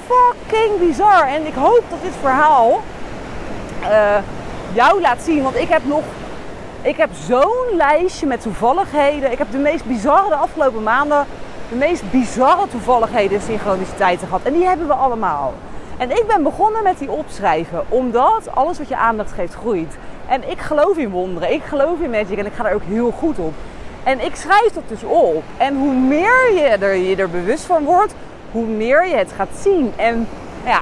Fucking 0.08 0.88
bizar. 0.88 1.28
En 1.28 1.46
ik 1.46 1.54
hoop 1.54 1.84
dat 1.90 2.02
dit 2.02 2.14
verhaal 2.22 2.82
uh, 3.82 4.18
jou 4.74 5.02
laat 5.02 5.22
zien. 5.22 5.44
Want 5.44 5.56
ik 5.56 5.70
heb 5.70 5.86
nog 5.86 6.04
ik 6.82 6.98
heb 6.98 7.10
zo'n 7.28 7.76
lijstje 7.76 8.28
met 8.28 8.42
toevalligheden. 8.42 9.32
Ik 9.32 9.38
heb 9.38 9.52
de 9.52 9.58
meest 9.58 9.86
bizarre 9.86 10.30
de 10.30 10.36
afgelopen 10.36 10.84
maanden. 10.84 11.26
De 11.70 11.76
meest 11.76 12.12
bizarre 12.12 12.68
toevalligheden 12.68 13.38
en 13.38 13.44
synchroniciteiten 13.44 14.28
gehad. 14.28 14.44
En 14.44 14.54
die 14.54 14.66
hebben 14.66 14.88
we 14.88 14.94
allemaal. 14.94 15.54
En 16.00 16.12
ik 16.12 16.24
ben 16.28 16.44
begonnen 16.44 16.84
met 16.84 17.00
die 17.00 17.12
opschrijven, 17.12 17.84
omdat 17.90 18.50
alles 18.54 18.78
wat 18.78 18.88
je 18.88 18.98
aandacht 18.98 19.32
geeft 19.32 19.54
groeit. 19.54 19.98
En 20.28 20.50
ik 20.50 20.60
geloof 20.60 20.98
in 20.98 21.10
wonderen, 21.10 21.54
ik 21.54 21.64
geloof 21.64 22.00
in 22.00 22.10
magic 22.10 22.38
en 22.38 22.46
ik 22.46 22.54
ga 22.54 22.66
er 22.66 22.76
ook 22.76 22.84
heel 22.84 23.12
goed 23.12 23.40
op. 23.40 23.54
En 24.04 24.26
ik 24.26 24.36
schrijf 24.36 24.72
dat 24.74 24.84
dus 24.88 25.04
op. 25.04 25.44
En 25.58 25.78
hoe 25.78 25.94
meer 25.94 26.54
je 26.54 26.62
er, 26.62 26.96
je 26.96 27.16
er 27.16 27.30
bewust 27.30 27.64
van 27.64 27.84
wordt, 27.84 28.14
hoe 28.52 28.66
meer 28.66 29.08
je 29.08 29.16
het 29.16 29.32
gaat 29.36 29.58
zien. 29.62 29.94
En 29.96 30.28
ja, 30.66 30.82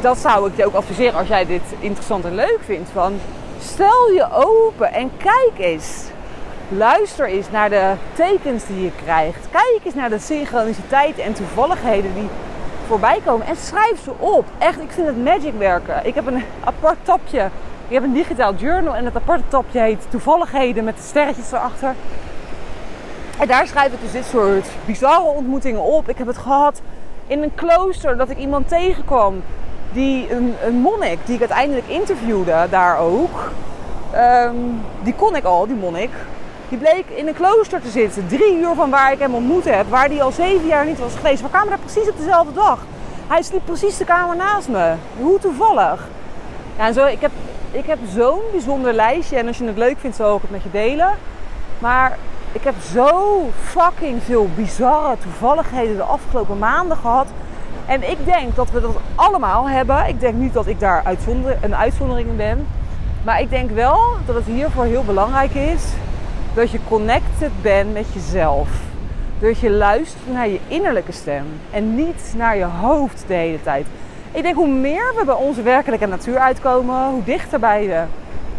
dat 0.00 0.18
zou 0.18 0.48
ik 0.48 0.56
je 0.56 0.66
ook 0.66 0.74
adviseren 0.74 1.18
als 1.18 1.28
jij 1.28 1.46
dit 1.46 1.62
interessant 1.78 2.24
en 2.24 2.34
leuk 2.34 2.58
vindt. 2.64 2.90
Van, 2.92 3.12
stel 3.60 4.10
je 4.14 4.28
open 4.32 4.92
en 4.92 5.10
kijk 5.16 5.52
eens. 5.56 6.04
Luister 6.68 7.26
eens 7.26 7.50
naar 7.50 7.70
de 7.70 7.92
tekens 8.12 8.66
die 8.66 8.82
je 8.82 8.92
krijgt. 9.04 9.48
Kijk 9.50 9.80
eens 9.84 9.94
naar 9.94 10.10
de 10.10 10.18
synchroniciteit 10.18 11.18
en 11.18 11.32
toevalligheden 11.32 12.14
die 12.14 12.28
voorbij 12.90 13.20
komen 13.24 13.46
en 13.46 13.56
schrijf 13.56 14.02
ze 14.02 14.10
op. 14.18 14.44
Echt, 14.58 14.80
ik 14.80 14.90
vind 14.90 15.06
het 15.06 15.24
magic 15.24 15.54
werken. 15.58 16.06
Ik 16.06 16.14
heb 16.14 16.26
een 16.26 16.42
apart 16.64 16.96
tapje. 17.02 17.48
Ik 17.88 17.94
heb 17.94 18.02
een 18.02 18.12
digitaal 18.12 18.54
journal 18.54 18.94
en 18.94 19.04
het 19.04 19.16
aparte 19.16 19.42
tapje 19.48 19.80
heet 19.80 20.06
Toevalligheden 20.08 20.84
met 20.84 20.96
de 20.96 21.02
sterretjes 21.02 21.52
erachter. 21.52 21.94
En 23.38 23.46
daar 23.46 23.66
schrijf 23.66 23.92
ik 23.92 24.00
dus 24.00 24.12
dit 24.12 24.24
soort 24.24 24.66
bizarre 24.84 25.28
ontmoetingen 25.28 25.82
op. 25.82 26.08
Ik 26.08 26.18
heb 26.18 26.26
het 26.26 26.38
gehad 26.38 26.80
in 27.26 27.42
een 27.42 27.54
klooster 27.54 28.16
dat 28.16 28.30
ik 28.30 28.38
iemand 28.38 28.68
tegenkwam. 28.68 29.42
Die, 29.92 30.32
een, 30.32 30.54
een 30.64 30.74
monnik, 30.74 31.18
die 31.24 31.34
ik 31.34 31.40
uiteindelijk 31.40 31.88
interviewde 31.88 32.66
daar 32.70 32.98
ook. 32.98 33.50
Ehm, 34.12 34.54
die 35.02 35.14
kon 35.14 35.36
ik 35.36 35.44
al, 35.44 35.66
die 35.66 35.76
monnik. 35.76 36.10
Die 36.70 36.78
bleek 36.78 37.04
in 37.08 37.28
een 37.28 37.34
klooster 37.34 37.80
te 37.80 37.88
zitten, 37.88 38.26
drie 38.26 38.56
uur 38.56 38.74
van 38.74 38.90
waar 38.90 39.12
ik 39.12 39.18
hem 39.18 39.34
ontmoet 39.34 39.64
heb, 39.64 39.88
waar 39.88 40.06
hij 40.06 40.22
al 40.22 40.32
zeven 40.32 40.66
jaar 40.66 40.86
niet 40.86 40.98
was 40.98 41.14
geweest. 41.14 41.42
We 41.42 41.48
kwamen 41.48 41.68
daar 41.68 41.78
precies 41.78 42.08
op 42.08 42.16
dezelfde 42.16 42.52
dag. 42.52 42.78
Hij 43.26 43.42
sliep 43.42 43.64
precies 43.64 43.96
de 43.96 44.04
kamer 44.04 44.36
naast 44.36 44.68
me. 44.68 44.94
Hoe 45.18 45.38
toevallig. 45.38 46.08
Ja, 46.76 46.86
en 46.86 46.94
zo, 46.94 47.06
ik 47.06 47.20
heb, 47.20 47.30
ik 47.70 47.86
heb 47.86 47.98
zo'n 48.14 48.40
bijzonder 48.52 48.92
lijstje 48.92 49.36
en 49.36 49.46
als 49.46 49.58
je 49.58 49.64
het 49.64 49.76
leuk 49.76 49.98
vindt, 49.98 50.16
zal 50.16 50.36
ik 50.36 50.42
het 50.42 50.50
met 50.50 50.62
je 50.62 50.70
delen. 50.70 51.10
Maar 51.78 52.18
ik 52.52 52.64
heb 52.64 52.74
zo 52.92 53.50
fucking 53.62 54.22
veel 54.22 54.48
bizarre 54.54 55.16
toevalligheden 55.22 55.96
de 55.96 56.02
afgelopen 56.02 56.58
maanden 56.58 56.96
gehad. 56.96 57.26
En 57.86 58.10
ik 58.10 58.24
denk 58.24 58.56
dat 58.56 58.70
we 58.70 58.80
dat 58.80 58.96
allemaal 59.14 59.68
hebben. 59.68 60.08
Ik 60.08 60.20
denk 60.20 60.34
niet 60.34 60.52
dat 60.52 60.66
ik 60.66 60.80
daar 60.80 61.04
een 61.60 61.76
uitzondering 61.76 62.28
in 62.28 62.36
ben. 62.36 62.66
Maar 63.24 63.40
ik 63.40 63.50
denk 63.50 63.70
wel 63.70 63.98
dat 64.26 64.34
het 64.34 64.46
hiervoor 64.46 64.84
heel 64.84 65.04
belangrijk 65.04 65.54
is 65.54 65.82
dat 66.54 66.70
je 66.70 66.78
connected 66.88 67.50
bent 67.62 67.92
met 67.92 68.12
jezelf. 68.12 68.68
Dat 69.38 69.58
je 69.58 69.70
luistert 69.70 70.32
naar 70.32 70.48
je 70.48 70.60
innerlijke 70.68 71.12
stem 71.12 71.44
en 71.70 71.94
niet 71.94 72.34
naar 72.36 72.56
je 72.56 72.64
hoofd 72.64 73.24
de 73.26 73.34
hele 73.34 73.62
tijd. 73.62 73.86
Ik 74.32 74.42
denk 74.42 74.54
hoe 74.54 74.68
meer 74.68 75.14
we 75.16 75.24
bij 75.24 75.34
onze 75.34 75.62
werkelijke 75.62 76.06
natuur 76.06 76.38
uitkomen, 76.38 77.10
hoe 77.10 77.24
dichter 77.24 77.58
bij, 77.58 77.86
de, 77.86 78.02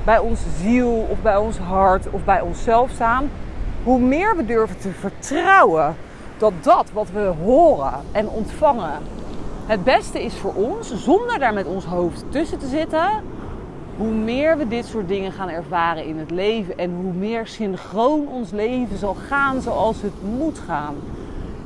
bij 0.03 0.17
onze 0.17 0.49
ziel 0.61 1.07
of 1.09 1.21
bij 1.21 1.37
ons 1.37 1.57
hart 1.57 2.09
of 2.09 2.23
bij 2.23 2.41
onszelf 2.41 2.89
staan, 2.89 3.29
hoe 3.83 3.99
meer 3.99 4.35
we 4.35 4.45
durven 4.45 4.77
te 4.77 4.91
vertrouwen 4.99 5.95
dat 6.37 6.53
dat 6.61 6.89
wat 6.93 7.07
we 7.13 7.33
horen 7.43 7.93
en 8.11 8.29
ontvangen 8.29 8.99
het 9.65 9.83
beste 9.83 10.23
is 10.23 10.33
voor 10.33 10.53
ons, 10.53 10.93
zonder 10.95 11.39
daar 11.39 11.53
met 11.53 11.65
ons 11.65 11.85
hoofd 11.85 12.23
tussen 12.29 12.57
te 12.57 12.67
zitten, 12.67 13.09
hoe 13.97 14.11
meer 14.11 14.57
we 14.57 14.67
dit 14.67 14.85
soort 14.85 15.07
dingen 15.07 15.31
gaan 15.31 15.49
ervaren 15.49 16.05
in 16.05 16.17
het 16.17 16.31
leven 16.31 16.77
en 16.77 16.95
hoe 16.95 17.13
meer 17.13 17.47
synchroon 17.47 18.27
ons 18.27 18.51
leven 18.51 18.97
zal 18.97 19.15
gaan 19.27 19.61
zoals 19.61 20.01
het 20.01 20.13
moet 20.37 20.59
gaan. 20.59 20.95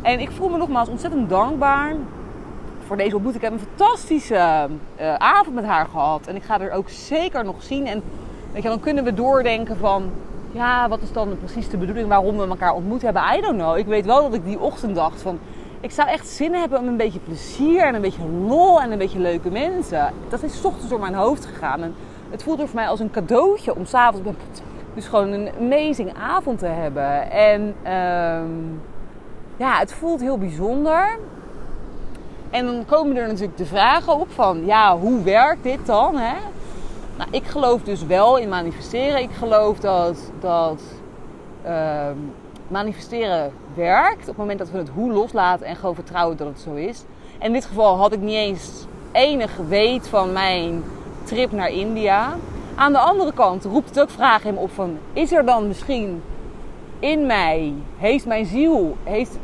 En 0.02 0.20
ik 0.20 0.32
voel 0.32 0.50
me 0.50 0.58
nogmaals 0.58 0.90
ontzettend 0.90 1.30
dankbaar 1.30 1.96
voor 2.86 2.98
deze 2.98 3.16
ontmoeting. 3.16 3.44
Ik 3.44 3.50
heb 3.50 3.60
een 3.60 3.68
fantastische 3.78 4.68
uh, 5.00 5.14
avond 5.14 5.56
met 5.56 5.66
haar 5.66 5.86
gehad. 5.86 6.28
En 6.28 6.36
ik 6.36 6.44
ga 6.44 6.60
er 6.60 6.72
ook 6.72 6.90
zeker 6.90 7.44
nog 7.44 7.64
zien. 7.64 7.88
En 7.88 8.04
weet 8.52 8.64
je, 8.64 8.70
dan 8.70 8.80
kunnen 8.80 9.04
we 9.04 9.14
doordenken 9.14 9.78
van... 9.78 10.10
Ja, 10.52 10.90
wat 10.90 11.02
is 11.02 11.12
dan 11.12 11.38
precies 11.40 11.70
de 11.70 11.78
bedoeling 11.78 12.08
waarom 12.08 12.38
we 12.38 12.48
elkaar 12.48 12.74
ontmoet 12.74 13.02
hebben? 13.02 13.22
I 13.38 13.42
don't 13.42 13.58
know. 13.58 13.78
Ik 13.78 13.86
weet 13.86 14.06
wel 14.06 14.22
dat 14.22 14.34
ik 14.34 14.46
die 14.46 14.60
ochtend 14.60 14.96
dacht 14.96 15.22
van... 15.22 15.40
Ik 15.80 15.92
zou 15.92 16.10
echt 16.10 16.28
zin 16.28 16.54
hebben 16.54 16.80
om 16.80 16.88
een 16.88 16.98
beetje 16.98 17.20
plezier 17.20 17.84
en 17.84 17.96
een 17.96 18.02
beetje 18.02 18.28
lol 18.48 18.82
en 18.82 18.92
een 18.92 18.98
beetje 18.98 19.20
leuke 19.20 19.50
mensen. 19.50 20.14
Dat 20.30 20.44
is 20.44 20.62
ochtends 20.64 20.90
door 20.90 21.00
mijn 21.00 21.14
hoofd 21.14 21.46
gegaan. 21.46 21.82
En 21.82 21.96
het 22.36 22.44
voelde 22.44 22.68
voor 22.68 22.76
mij 22.76 22.88
als 22.88 23.00
een 23.00 23.12
cadeautje 23.12 23.76
om 23.76 23.86
s'avonds 23.86 24.30
dus 24.94 25.08
gewoon 25.08 25.32
een 25.32 25.50
amazing 25.60 26.14
avond 26.14 26.60
te 26.60 26.66
hebben. 26.66 27.32
En 27.32 27.62
um, 27.62 28.82
ja, 29.58 29.78
het 29.78 29.94
voelt 29.94 30.22
heel 30.22 30.38
bijzonder. 30.38 31.18
En 32.50 32.66
dan 32.66 32.86
komen 32.86 33.16
er 33.16 33.28
natuurlijk 33.28 33.58
de 33.58 33.66
vragen 33.66 34.20
op 34.20 34.32
van, 34.32 34.66
ja, 34.66 34.98
hoe 34.98 35.24
werkt 35.24 35.64
dit 35.64 35.86
dan? 35.86 36.18
Hè? 36.18 36.36
Nou, 37.18 37.30
ik 37.32 37.44
geloof 37.44 37.82
dus 37.82 38.06
wel 38.06 38.38
in 38.38 38.50
manifesteren. 38.50 39.22
Ik 39.22 39.32
geloof 39.32 39.80
dat, 39.80 40.32
dat 40.40 40.82
uh, 41.66 42.08
manifesteren 42.68 43.52
werkt 43.76 44.22
op 44.22 44.28
het 44.28 44.38
moment 44.38 44.60
dat 44.60 44.72
we 44.72 44.78
het 44.78 44.90
hoe 44.90 45.12
loslaten 45.12 45.66
en 45.66 45.76
gewoon 45.76 45.96
vertrouwen 45.96 46.38
dat 46.38 46.48
het 46.48 46.60
zo 46.60 46.74
is. 46.74 47.04
En 47.40 47.48
in 47.48 47.54
dit 47.54 47.66
geval 47.66 47.98
had 47.98 48.14
ik 48.14 48.20
niet 48.20 48.36
eens 48.36 48.86
enig 49.12 49.58
weet 49.68 50.08
van 50.08 50.34
mijn 50.34 50.84
trip 51.26 51.52
naar 51.52 51.70
India. 51.70 52.36
Aan 52.76 52.92
de 52.92 52.98
andere 52.98 53.34
kant 53.34 53.64
roept 53.64 53.90
het 53.90 54.00
ook 54.00 54.10
vragen 54.10 54.50
hem 54.50 54.58
op 54.58 54.72
van... 54.72 54.98
Is 55.14 55.32
er 55.32 55.46
dan 55.46 55.68
misschien 55.68 56.22
in 57.00 57.26
mij, 57.26 57.74
heeft 57.98 58.26
mijn 58.26 58.46
ziel, 58.46 58.98
heeft, 59.04 59.38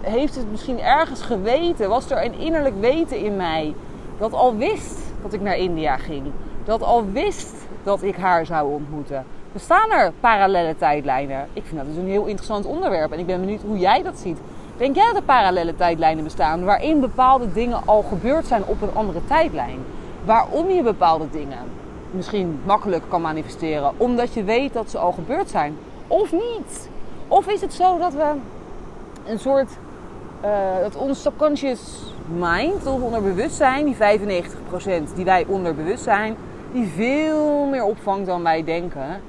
heeft 0.00 0.34
het 0.34 0.50
misschien 0.50 0.80
ergens 0.80 1.22
geweten? 1.22 1.88
Was 1.88 2.10
er 2.10 2.24
een 2.24 2.38
innerlijk 2.38 2.80
weten 2.80 3.18
in 3.18 3.36
mij 3.36 3.74
dat 4.18 4.32
al 4.32 4.56
wist 4.56 4.98
dat 5.22 5.32
ik 5.32 5.40
naar 5.40 5.56
India 5.56 5.96
ging? 5.96 6.22
Dat 6.64 6.82
al 6.82 7.04
wist 7.12 7.54
dat 7.82 8.02
ik 8.02 8.16
haar 8.16 8.46
zou 8.46 8.72
ontmoeten? 8.72 9.24
Bestaan 9.52 9.90
er 9.90 10.12
parallele 10.20 10.76
tijdlijnen? 10.76 11.48
Ik 11.52 11.62
vind 11.64 11.76
dat 11.76 11.86
dus 11.86 11.96
een 11.96 12.08
heel 12.08 12.26
interessant 12.26 12.66
onderwerp 12.66 13.12
en 13.12 13.18
ik 13.18 13.26
ben 13.26 13.40
benieuwd 13.40 13.62
hoe 13.62 13.78
jij 13.78 14.02
dat 14.02 14.18
ziet. 14.18 14.38
Denk 14.76 14.96
jij 14.96 15.06
dat 15.06 15.16
er 15.16 15.22
parallele 15.22 15.76
tijdlijnen 15.76 16.24
bestaan 16.24 16.64
waarin 16.64 17.00
bepaalde 17.00 17.52
dingen 17.52 17.80
al 17.84 18.02
gebeurd 18.02 18.46
zijn 18.46 18.64
op 18.64 18.82
een 18.82 18.94
andere 18.94 19.20
tijdlijn? 19.26 19.78
Waarom 20.24 20.70
je 20.70 20.82
bepaalde 20.82 21.30
dingen 21.30 21.58
misschien 22.10 22.60
makkelijk 22.64 23.02
kan 23.08 23.20
manifesteren, 23.20 23.92
omdat 23.96 24.34
je 24.34 24.44
weet 24.44 24.72
dat 24.72 24.90
ze 24.90 24.98
al 24.98 25.12
gebeurd 25.12 25.50
zijn, 25.50 25.76
of 26.06 26.32
niet? 26.32 26.88
Of 27.28 27.46
is 27.46 27.60
het 27.60 27.74
zo 27.74 27.98
dat 27.98 28.12
we 28.12 28.32
een 29.26 29.38
soort, 29.38 29.70
uh, 30.44 30.50
dat 30.80 30.96
ons 30.96 31.22
subconscious 31.22 32.12
mind, 32.38 32.86
ons 32.86 33.02
onderbewustzijn, 33.02 33.84
die 33.84 33.96
95% 33.96 35.14
die 35.14 35.24
wij 35.24 35.44
onderbewust 35.48 36.02
zijn, 36.02 36.36
die 36.72 36.86
veel 36.86 37.64
meer 37.64 37.84
opvangt 37.84 38.26
dan 38.26 38.42
wij 38.42 38.64
denken, 38.64 39.20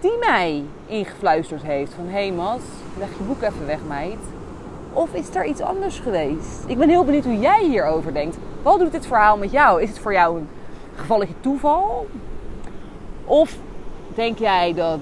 die 0.00 0.18
mij 0.20 0.64
ingefluisterd 0.86 1.62
heeft 1.62 1.94
van 1.94 2.04
hé 2.04 2.10
hey 2.10 2.32
Mas, 2.32 2.60
leg 2.98 3.08
je 3.08 3.24
boek 3.24 3.42
even 3.42 3.66
weg 3.66 3.78
meid. 3.88 4.18
Of 4.92 5.14
is 5.14 5.34
er 5.34 5.46
iets 5.46 5.60
anders 5.60 5.98
geweest? 5.98 6.64
Ik 6.66 6.78
ben 6.78 6.88
heel 6.88 7.04
benieuwd 7.04 7.24
hoe 7.24 7.38
jij 7.38 7.64
hierover 7.64 8.14
denkt. 8.14 8.36
Wat 8.68 8.78
doet 8.78 8.92
dit 8.92 9.06
verhaal 9.06 9.36
met 9.36 9.50
jou? 9.50 9.82
Is 9.82 9.88
het 9.88 9.98
voor 9.98 10.12
jou 10.12 10.38
een 10.38 10.48
gevalletje 10.96 11.34
toeval? 11.40 12.06
Of 13.24 13.56
denk 14.14 14.38
jij 14.38 14.74
dat, 14.74 15.00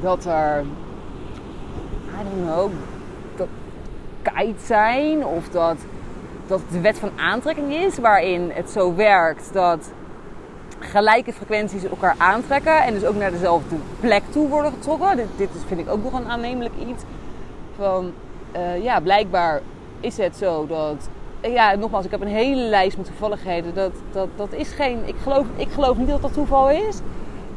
dat 0.00 0.24
er, 0.24 0.64
I 2.20 2.22
don't 2.22 2.44
know, 2.44 2.70
dat 3.36 3.48
kite 4.22 4.64
zijn 4.64 5.26
of 5.26 5.48
dat, 5.48 5.76
dat 6.46 6.60
de 6.70 6.80
wet 6.80 6.98
van 6.98 7.10
aantrekking 7.16 7.74
is 7.74 7.98
waarin 7.98 8.50
het 8.54 8.70
zo 8.70 8.94
werkt 8.94 9.52
dat 9.52 9.92
gelijke 10.78 11.32
frequenties 11.32 11.84
elkaar 11.84 12.14
aantrekken 12.18 12.82
en 12.82 12.94
dus 12.94 13.04
ook 13.04 13.16
naar 13.16 13.30
dezelfde 13.30 13.76
plek 14.00 14.22
toe 14.30 14.48
worden 14.48 14.72
getrokken. 14.72 15.16
Dit, 15.16 15.28
dit 15.36 15.50
vind 15.66 15.80
ik 15.80 15.88
ook 15.88 16.02
nog 16.02 16.12
een 16.12 16.30
aannemelijk 16.30 16.74
iets. 16.88 17.02
Van 17.76 18.12
uh, 18.56 18.82
ja, 18.82 19.00
blijkbaar 19.00 19.60
is 20.00 20.16
het 20.16 20.36
zo 20.36 20.66
dat. 20.66 21.08
Ja, 21.42 21.74
nogmaals, 21.74 22.04
ik 22.04 22.10
heb 22.10 22.20
een 22.20 22.26
hele 22.26 22.62
lijst 22.62 22.96
met 22.96 23.06
toevalligheden. 23.06 23.74
Dat, 23.74 23.92
dat, 24.12 24.28
dat 24.36 24.52
is 24.52 24.72
geen. 24.72 24.98
Ik 25.04 25.14
geloof, 25.22 25.46
ik 25.56 25.68
geloof 25.70 25.96
niet 25.96 26.08
dat 26.08 26.22
dat 26.22 26.32
toeval 26.32 26.70
is. 26.70 27.00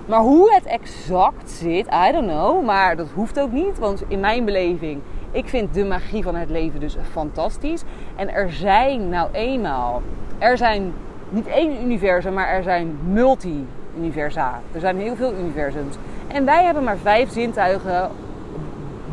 Maar 0.06 0.19
hoe 0.19 0.54
het 0.54 0.65
exact 0.65 1.50
zit, 1.50 1.88
I 1.88 2.12
don't 2.12 2.28
know. 2.28 2.65
Maar 2.65 2.95
dat 2.95 3.08
hoeft 3.13 3.39
ook 3.39 3.52
niet. 3.52 3.80
Want 3.80 4.04
in 4.08 4.19
mijn 4.19 4.45
beleving, 4.45 5.02
ik 5.32 5.50
vind 5.50 5.74
de 5.74 5.84
magie 5.84 6.24
van 6.24 6.36
het 6.36 6.50
leven 6.50 6.80
dus 6.80 6.98
fantastisch. 7.12 7.84
En 8.15 8.34
er 8.34 8.52
zijn 8.52 9.10
nou 9.10 9.30
eenmaal. 9.32 10.02
Er 10.38 10.58
zijn 10.58 10.93
niet 11.30 11.48
één 11.48 11.82
universum, 11.84 12.34
maar 12.34 12.48
er 12.48 12.63
zijn 12.63 12.98
multi-universa. 13.08 14.62
Er 14.71 14.80
zijn 14.80 14.98
heel 14.98 15.15
veel 15.15 15.34
universums. 15.34 15.95
En 16.28 16.45
wij 16.45 16.63
hebben 16.63 16.84
maar 16.84 16.98
vijf 16.98 17.32
zintuigen 17.32 18.10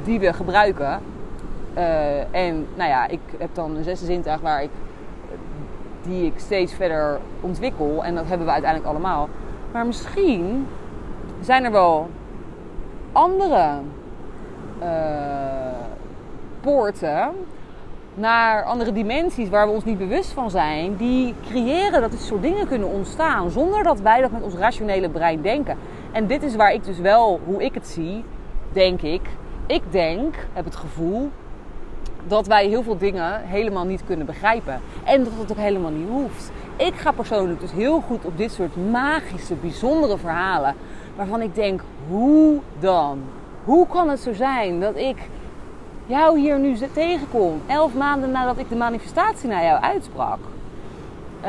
die 0.04 0.20
we 0.20 0.32
gebruiken. 0.32 1.11
Uh, 1.76 2.34
en 2.34 2.66
nou 2.74 2.90
ja, 2.90 3.06
ik 3.06 3.20
heb 3.38 3.54
dan 3.54 3.76
een 3.76 3.84
zesde 3.84 4.06
zintuig 4.06 4.40
waar 4.40 4.62
ik, 4.62 4.70
die 6.02 6.26
ik 6.26 6.32
steeds 6.36 6.74
verder 6.74 7.20
ontwikkel. 7.40 8.04
En 8.04 8.14
dat 8.14 8.26
hebben 8.26 8.46
we 8.46 8.52
uiteindelijk 8.52 8.90
allemaal. 8.90 9.28
Maar 9.72 9.86
misschien 9.86 10.66
zijn 11.40 11.64
er 11.64 11.72
wel 11.72 12.08
andere 13.12 13.68
uh, 14.82 14.88
poorten 16.60 17.30
naar 18.14 18.64
andere 18.64 18.92
dimensies 18.92 19.48
waar 19.48 19.66
we 19.66 19.72
ons 19.72 19.84
niet 19.84 19.98
bewust 19.98 20.32
van 20.32 20.50
zijn, 20.50 20.96
die 20.96 21.34
creëren 21.48 22.00
dat 22.00 22.10
dit 22.10 22.20
soort 22.20 22.42
dingen 22.42 22.68
kunnen 22.68 22.88
ontstaan 22.88 23.50
zonder 23.50 23.82
dat 23.82 24.00
wij 24.00 24.20
dat 24.20 24.30
met 24.30 24.42
ons 24.42 24.54
rationele 24.54 25.08
brein 25.08 25.42
denken. 25.42 25.76
En 26.12 26.26
dit 26.26 26.42
is 26.42 26.56
waar 26.56 26.72
ik 26.72 26.84
dus 26.84 26.98
wel, 26.98 27.40
hoe 27.44 27.64
ik 27.64 27.74
het 27.74 27.88
zie, 27.88 28.24
denk 28.72 29.02
ik. 29.02 29.20
Ik 29.66 29.82
denk, 29.90 30.34
heb 30.52 30.64
het 30.64 30.76
gevoel, 30.76 31.30
dat 32.26 32.46
wij 32.46 32.66
heel 32.66 32.82
veel 32.82 32.98
dingen 32.98 33.40
helemaal 33.44 33.84
niet 33.84 34.04
kunnen 34.06 34.26
begrijpen. 34.26 34.80
En 35.04 35.24
dat 35.24 35.32
het 35.38 35.50
ook 35.50 35.56
helemaal 35.56 35.90
niet 35.90 36.08
hoeft. 36.08 36.50
Ik 36.76 36.94
ga 36.94 37.12
persoonlijk 37.12 37.60
dus 37.60 37.72
heel 37.72 38.00
goed 38.00 38.24
op 38.24 38.36
dit 38.36 38.52
soort 38.52 38.90
magische, 38.90 39.54
bijzondere 39.54 40.18
verhalen. 40.18 40.74
Waarvan 41.16 41.40
ik 41.40 41.54
denk, 41.54 41.80
hoe 42.08 42.58
dan? 42.80 43.18
Hoe 43.64 43.86
kan 43.86 44.08
het 44.08 44.20
zo 44.20 44.32
zijn 44.32 44.80
dat 44.80 44.96
ik 44.96 45.16
jou 46.06 46.38
hier 46.38 46.58
nu 46.58 46.76
tegenkom. 46.92 47.60
Elf 47.66 47.94
maanden 47.94 48.30
nadat 48.30 48.58
ik 48.58 48.68
de 48.68 48.76
manifestatie 48.76 49.48
naar 49.48 49.64
jou 49.64 49.82
uitsprak. 49.82 50.38
Uh, 51.44 51.48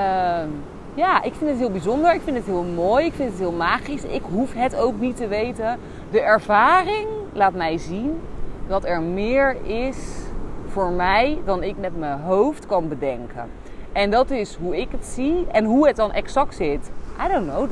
ja, 0.94 1.24
ik 1.24 1.34
vind 1.34 1.50
het 1.50 1.60
heel 1.60 1.72
bijzonder. 1.72 2.14
Ik 2.14 2.22
vind 2.22 2.38
het 2.38 2.46
heel 2.46 2.64
mooi. 2.64 3.06
Ik 3.06 3.14
vind 3.14 3.30
het 3.30 3.40
heel 3.40 3.52
magisch. 3.52 4.04
Ik 4.04 4.22
hoef 4.32 4.54
het 4.54 4.76
ook 4.76 5.00
niet 5.00 5.16
te 5.16 5.28
weten. 5.28 5.80
De 6.12 6.22
ervaring 6.22 7.08
laat 7.34 7.54
mij 7.54 7.78
zien 7.78 8.20
dat 8.68 8.86
er 8.86 9.02
meer 9.02 9.58
is 9.64 9.98
voor 10.74 10.92
mij 10.92 11.42
dan 11.46 11.64
ik 11.64 11.78
met 11.78 11.98
mijn 11.98 12.20
hoofd 12.20 12.66
kan 12.66 12.88
bedenken. 12.88 13.50
En 13.92 14.12
dat 14.12 14.32
is 14.32 14.56
hoe 14.56 14.78
ik 14.78 14.88
het 14.92 15.06
zie 15.06 15.48
en 15.52 15.66
hoe 15.66 15.88
het 15.88 15.96
dan 15.96 16.12
exact 16.12 16.56
zit. 16.56 16.92
I 17.26 17.32
don't 17.32 17.50
know. 17.50 17.70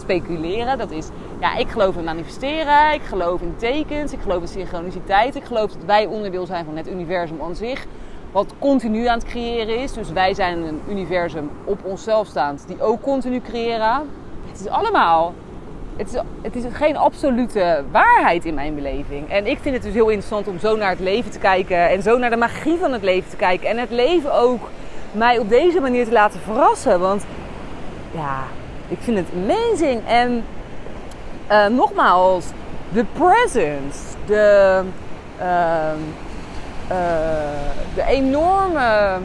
Speculeren. 0.00 0.78
Dat 0.78 0.90
is 0.90 1.08
ja, 1.40 1.56
ik 1.56 1.68
geloof 1.68 1.96
in 1.96 2.04
manifesteren, 2.04 2.92
ik 2.92 3.02
geloof 3.02 3.40
in 3.40 3.54
tekens, 3.56 4.12
ik 4.12 4.20
geloof 4.20 4.40
in 4.40 4.48
synchroniciteit. 4.48 5.34
Ik 5.34 5.44
geloof 5.44 5.72
dat 5.72 5.84
wij 5.84 6.06
onderdeel 6.06 6.46
zijn 6.46 6.64
van 6.64 6.76
het 6.76 6.88
universum 6.88 7.42
aan 7.42 7.56
zich, 7.56 7.86
wat 8.32 8.54
continu 8.58 9.06
aan 9.06 9.18
het 9.18 9.28
creëren 9.28 9.78
is. 9.78 9.92
Dus 9.92 10.10
wij 10.10 10.34
zijn 10.34 10.62
een 10.62 10.80
universum 10.88 11.50
op 11.64 11.84
onszelf 11.84 12.26
staand, 12.26 12.64
die 12.66 12.82
ook 12.82 13.02
continu 13.02 13.40
creëren. 13.40 14.08
Het 14.50 14.60
is 14.60 14.68
allemaal, 14.68 15.32
het 15.96 16.14
is, 16.14 16.20
het 16.42 16.56
is 16.56 16.64
geen 16.72 16.96
absolute 16.96 17.84
waarheid 17.90 18.44
in 18.44 18.54
mijn 18.54 18.74
beleving. 18.74 19.30
En 19.30 19.46
ik 19.46 19.58
vind 19.60 19.74
het 19.74 19.84
dus 19.84 19.94
heel 19.94 20.08
interessant 20.08 20.48
om 20.48 20.58
zo 20.58 20.76
naar 20.76 20.90
het 20.90 21.00
leven 21.00 21.30
te 21.30 21.38
kijken 21.38 21.88
en 21.88 22.02
zo 22.02 22.18
naar 22.18 22.30
de 22.30 22.36
magie 22.36 22.78
van 22.78 22.92
het 22.92 23.02
leven 23.02 23.30
te 23.30 23.36
kijken. 23.36 23.68
En 23.68 23.78
het 23.78 23.90
leven 23.90 24.34
ook 24.34 24.68
mij 25.12 25.38
op 25.38 25.48
deze 25.48 25.80
manier 25.80 26.04
te 26.04 26.12
laten 26.12 26.40
verrassen. 26.40 27.00
Want 27.00 27.24
ja, 28.10 28.42
ik 28.88 28.98
vind 29.00 29.16
het 29.16 29.26
amazing. 29.34 30.00
En 30.06 30.44
uh, 31.50 31.66
nogmaals, 31.66 32.44
de 32.92 33.04
presence, 33.12 33.98
de, 34.26 34.80
uh, 35.40 35.90
uh, 36.90 36.96
de 37.94 38.04
enorme 38.06 39.18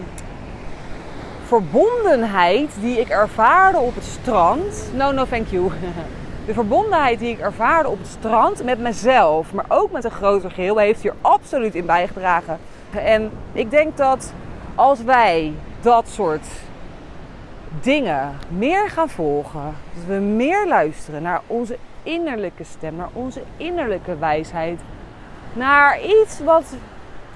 verbondenheid 1.45 2.69
die 2.79 2.99
ik 2.99 3.09
ervaarde 3.09 3.77
op 3.77 3.95
het 3.95 4.03
strand. 4.03 4.91
No, 4.93 5.11
no, 5.11 5.25
thank 5.25 5.47
you. 5.47 5.71
De 6.47 6.53
verbondenheid 6.53 7.19
die 7.19 7.31
ik 7.31 7.39
ervaarde 7.39 7.89
op 7.89 7.97
het 7.97 8.07
strand 8.07 8.63
met 8.63 8.79
mezelf, 8.79 9.53
maar 9.53 9.65
ook 9.67 9.91
met 9.91 10.03
een 10.03 10.11
groter 10.11 10.51
geheel, 10.51 10.77
heeft 10.77 11.01
hier 11.01 11.13
absoluut 11.21 11.75
in 11.75 11.85
bijgedragen. 11.85 12.59
En 12.91 13.31
ik 13.51 13.71
denk 13.71 13.97
dat 13.97 14.33
als 14.75 15.03
wij 15.03 15.53
dat 15.81 16.07
soort 16.07 16.45
dingen 17.81 18.37
meer 18.49 18.89
gaan 18.89 19.09
volgen. 19.09 19.75
Dat 19.95 20.03
we 20.07 20.13
meer 20.13 20.67
luisteren 20.67 21.21
naar 21.21 21.41
onze 21.47 21.77
innerlijke 22.03 22.63
stem, 22.63 22.95
naar 22.95 23.09
onze 23.13 23.41
innerlijke 23.57 24.17
wijsheid. 24.17 24.79
Naar 25.53 25.99
iets 26.01 26.39
wat, 26.39 26.65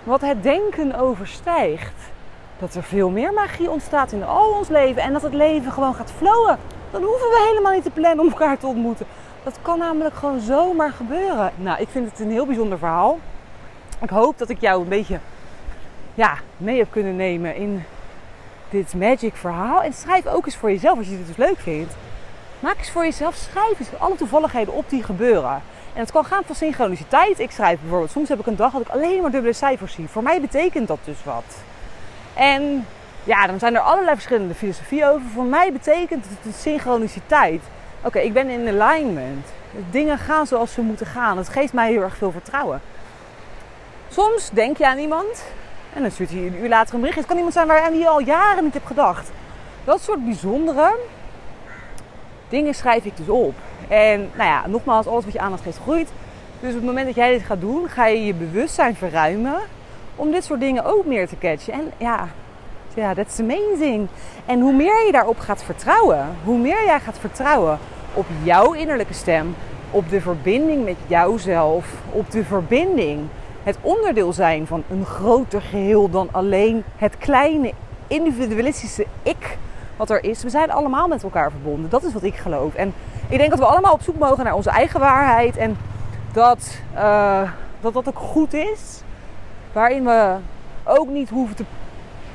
wat 0.04 0.22
het 0.22 0.44
denken 0.44 0.96
overstijgt. 0.96 2.12
Dat 2.60 2.76
er 2.76 2.84
veel 2.84 3.10
meer 3.10 3.34
magie 3.34 3.70
ontstaat 3.70 4.12
in 4.12 4.24
al 4.24 4.52
ons 4.52 4.68
leven 4.68 5.02
en 5.02 5.14
dat 5.14 5.22
het 5.22 5.34
leven 5.34 5.72
gewoon 5.72 5.96
gaat 5.96 6.12
flowen. 6.18 6.58
Dan 6.92 7.04
hoeven 7.04 7.30
we 7.30 7.46
helemaal 7.50 7.72
niet 7.72 7.84
te 7.84 7.90
plannen 7.90 8.20
om 8.20 8.30
elkaar 8.32 8.58
te 8.58 8.68
ontmoeten. 8.68 9.06
Dat 9.44 9.60
kan 9.62 9.80
namelijk 9.80 10.16
gewoon 10.16 10.40
zomaar 10.40 10.92
gebeuren. 10.92 11.52
Nou, 11.56 11.82
ik 11.82 11.88
vind 11.90 12.10
het 12.12 12.20
een 12.20 12.32
heel 12.32 12.46
bijzonder 12.46 12.78
verhaal. 12.78 13.20
Ik 14.02 14.10
hoop 14.10 14.38
dat 14.38 14.50
ik 14.50 14.62
jou 14.62 14.82
een 14.82 14.90
beetje 14.90 15.20
ja, 16.14 16.38
mee 16.58 16.78
heb 16.78 16.92
kunnen 16.92 17.16
nemen 17.16 17.56
in 17.56 17.84
dit 18.70 18.94
magic 18.94 19.36
verhaal. 19.36 19.84
En 19.84 19.94
schrijf 19.94 20.28
ook 20.28 20.46
eens 20.46 20.56
voor 20.56 20.72
jezelf 20.72 20.98
als 20.98 21.08
je 21.08 21.18
dit 21.18 21.28
dus 21.28 21.38
leuk 21.38 21.60
vindt. 21.60 21.94
Maak 22.60 22.78
eens 22.78 22.92
voor 22.92 23.04
jezelf, 23.04 23.36
schrijf 23.36 23.80
eens 23.80 23.90
alle 23.98 24.16
toevalligheden 24.16 24.74
op 24.74 24.90
die 24.90 25.04
gebeuren. 25.04 25.62
En 25.94 26.00
het 26.00 26.12
kan 26.12 26.26
gaan 26.26 26.44
van 26.46 26.56
synchroniciteit. 26.56 27.40
Ik 27.40 27.52
schrijf 27.52 27.80
bijvoorbeeld, 27.80 28.12
soms 28.12 28.30
heb 28.30 28.40
ik 28.40 28.46
een 28.46 28.56
dag 28.56 28.72
dat 28.72 28.82
ik 28.82 28.90
alleen 28.90 29.22
maar 29.22 29.32
dubbele 29.32 29.54
cijfers 29.54 29.94
zie. 29.94 30.08
Voor 30.08 30.24
mij 30.24 30.42
betekent 30.42 30.88
dat 30.88 31.00
dus 31.04 31.24
wat. 31.24 31.58
En 32.34 32.86
ja, 33.24 33.48
dan 33.48 33.60
zijn 33.60 33.76
er 33.76 33.82
allerlei 33.82 34.16
verschillende 34.16 34.54
filosofieën 34.54 35.06
over. 35.06 35.28
Voor 35.34 35.46
mij 35.46 35.72
betekent 35.72 36.26
het 36.42 36.56
synchroniciteit. 36.56 37.62
Oké, 38.02 38.20
ik 38.20 38.34
ben 38.34 38.50
in 38.50 38.82
alignment. 38.82 39.48
Dingen 39.92 40.18
gaan 40.18 40.48
zoals 40.48 40.74
ze 40.74 40.82
moeten 40.82 41.06
gaan. 41.06 41.38
Het 41.38 41.50
geeft 41.50 41.74
mij 41.74 41.92
heel 41.92 42.02
erg 42.02 42.18
veel 42.18 42.32
vertrouwen. 42.32 42.82
Soms 44.10 44.50
denk 44.50 44.78
je 44.78 44.88
aan 44.88 44.98
iemand 44.98 45.44
en 45.94 46.02
dan 46.02 46.12
stuurt 46.12 46.30
hij 46.30 46.40
een 46.40 46.62
uur 46.62 46.70
later 46.70 46.94
een 46.94 47.00
bericht. 47.00 47.18
Het 47.18 47.28
kan 47.28 47.36
iemand 47.36 47.54
zijn 47.54 47.68
waar 47.68 47.94
je 47.94 48.08
al 48.08 48.20
jaren 48.20 48.64
niet 48.64 48.74
hebt 48.74 48.88
gedacht. 48.88 49.32
Dat 49.84 50.02
soort 50.02 50.26
bijzondere 50.26 50.96
dingen 52.50 52.76
schrijf 52.76 53.06
ik 53.06 53.18
dus 53.18 53.30
op. 53.30 53.54
En 53.88 54.20
nou 54.20 54.50
ja, 54.50 54.68
nogmaals, 54.68 55.08
alles 55.08 55.24
wat 55.24 55.34
je 55.34 55.40
aandacht 55.40 55.64
geeft 55.64 55.78
groeit. 55.78 56.10
Dus 56.60 56.70
op 56.70 56.76
het 56.76 56.86
moment 56.86 57.06
dat 57.06 57.16
jij 57.16 57.32
dit 57.32 57.44
gaat 57.44 57.62
doen, 57.62 57.90
ga 57.90 58.06
je 58.06 58.26
je 58.26 58.34
bewustzijn 58.34 58.96
verruimen 58.96 59.60
om 60.16 60.32
dit 60.32 60.44
soort 60.44 60.60
dingen 60.60 60.86
ook 60.86 61.06
meer 61.06 61.28
te 61.28 61.38
catchen. 61.38 61.74
En 61.74 61.92
ja, 61.98 62.28
ja, 62.94 63.14
that's 63.14 63.40
amazing. 63.40 64.08
En 64.46 64.60
hoe 64.60 64.74
meer 64.74 65.06
je 65.06 65.12
daarop 65.12 65.40
gaat 65.40 65.64
vertrouwen, 65.64 66.26
hoe 66.44 66.58
meer 66.58 66.86
jij 66.86 67.00
gaat 67.00 67.18
vertrouwen 67.20 67.80
op 68.14 68.26
jouw 68.44 68.74
innerlijke 68.74 69.14
stem, 69.14 69.56
op 69.92 70.10
de 70.10 70.22
verbinding 70.22 70.84
met 70.84 70.96
jouzelf, 71.08 71.86
op 72.12 72.32
de 72.32 72.44
verbinding, 72.44 73.20
het 73.64 73.78
onderdeel 73.82 74.34
zijn 74.34 74.68
van 74.68 74.84
een 74.90 75.06
groter 75.06 75.62
geheel 75.62 76.10
dan 76.10 76.28
alleen 76.32 76.84
het 76.98 77.18
kleine 77.18 77.74
individualistische 78.08 79.06
ik 79.24 79.58
wat 79.98 80.10
er 80.10 80.24
is. 80.24 80.44
We 80.44 80.50
zijn 80.50 80.72
allemaal 80.72 81.08
met 81.08 81.24
elkaar 81.24 81.52
verbonden. 81.52 81.90
Dat 81.90 82.04
is 82.04 82.14
wat 82.14 82.24
ik 82.24 82.36
geloof. 82.36 82.76
En 82.76 82.94
ik 83.30 83.38
denk 83.38 83.50
dat 83.50 83.60
we 83.60 83.66
allemaal 83.66 83.94
op 83.94 84.02
zoek 84.02 84.18
mogen 84.18 84.44
naar 84.44 84.54
onze 84.56 84.70
eigen 84.70 85.00
waarheid 85.00 85.58
en 85.58 85.78
dat 86.34 86.82
uh, 86.96 87.50
dat, 87.82 87.94
dat 87.94 88.08
ook 88.08 88.20
goed 88.20 88.54
is. 88.54 89.02
Waarin 89.74 90.04
we 90.04 90.36
ook 90.84 91.08
niet 91.08 91.30
hoeven 91.30 91.56
te 91.56 91.66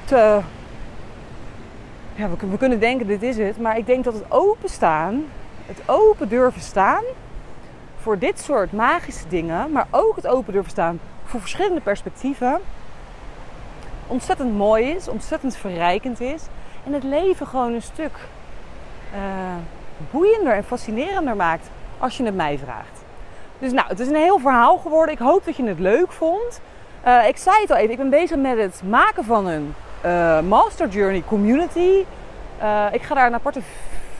te. 0.06 0.40
Ja, 2.14 2.28
we, 2.50 2.56
kunnen 2.56 2.80
denken, 2.80 3.06
dit 3.06 3.22
is 3.22 3.36
het. 3.36 3.60
Maar 3.60 3.78
ik 3.78 3.86
denk 3.86 4.04
dat 4.04 4.14
het 4.14 4.24
openstaan, 4.28 5.24
het 5.66 5.80
open 5.86 6.28
durven 6.28 6.60
staan 6.60 7.02
voor 7.96 8.18
dit 8.18 8.40
soort 8.40 8.72
magische 8.72 9.28
dingen, 9.28 9.72
maar 9.72 9.86
ook 9.90 10.16
het 10.16 10.26
open 10.26 10.52
durven 10.52 10.70
staan 10.70 11.00
voor 11.24 11.40
verschillende 11.40 11.80
perspectieven, 11.80 12.60
ontzettend 14.06 14.56
mooi 14.56 14.84
is, 14.84 15.08
ontzettend 15.08 15.56
verrijkend 15.56 16.20
is. 16.20 16.42
En 16.86 16.92
het 16.92 17.02
leven 17.02 17.46
gewoon 17.46 17.72
een 17.72 17.82
stuk 17.82 18.12
uh, 19.14 19.20
boeiender 20.10 20.52
en 20.52 20.64
fascinerender 20.64 21.36
maakt 21.36 21.70
als 21.98 22.16
je 22.16 22.24
het 22.24 22.34
mij 22.34 22.58
vraagt. 22.58 23.04
Dus 23.58 23.72
nou, 23.72 23.88
het 23.88 24.00
is 24.00 24.08
een 24.08 24.14
heel 24.14 24.38
verhaal 24.38 24.76
geworden. 24.76 25.14
Ik 25.14 25.20
hoop 25.20 25.44
dat 25.44 25.56
je 25.56 25.64
het 25.64 25.78
leuk 25.78 26.12
vond. 26.12 26.60
Uh, 27.06 27.26
ik 27.28 27.36
zei 27.36 27.60
het 27.60 27.70
al 27.70 27.76
even, 27.76 27.90
ik 27.90 27.96
ben 27.98 28.10
bezig 28.10 28.36
met 28.36 28.58
het 28.58 28.82
maken 28.88 29.24
van 29.24 29.46
een 29.46 29.74
uh, 30.06 30.40
Master 30.40 30.88
Journey 30.88 31.22
Community. 31.26 32.04
Uh, 32.62 32.86
ik 32.92 33.02
ga 33.02 33.14
daar 33.14 33.26
een 33.26 33.34
aparte 33.34 33.60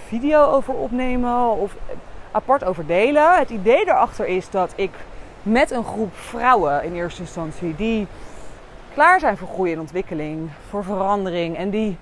video 0.07 0.45
over 0.45 0.75
opnemen 0.75 1.51
of 1.51 1.75
apart 2.33 2.65
over 2.65 2.87
delen. 2.87 3.39
Het 3.39 3.51
idee 3.51 3.85
daarachter 3.85 4.27
is 4.27 4.51
dat 4.51 4.73
ik 4.77 4.91
met 5.43 5.71
een 5.71 5.85
groep 5.85 6.17
vrouwen 6.17 6.85
in 6.85 6.95
eerste 6.95 7.21
instantie 7.21 7.75
die 7.77 8.07
klaar 8.95 9.21
zijn 9.21 9.37
voor 9.37 9.49
groei 9.49 9.73
en 9.73 9.81
ontwikkeling, 9.81 10.51
voor 10.69 10.85
verandering 10.85 11.57
en 11.57 11.71
die 11.71 11.97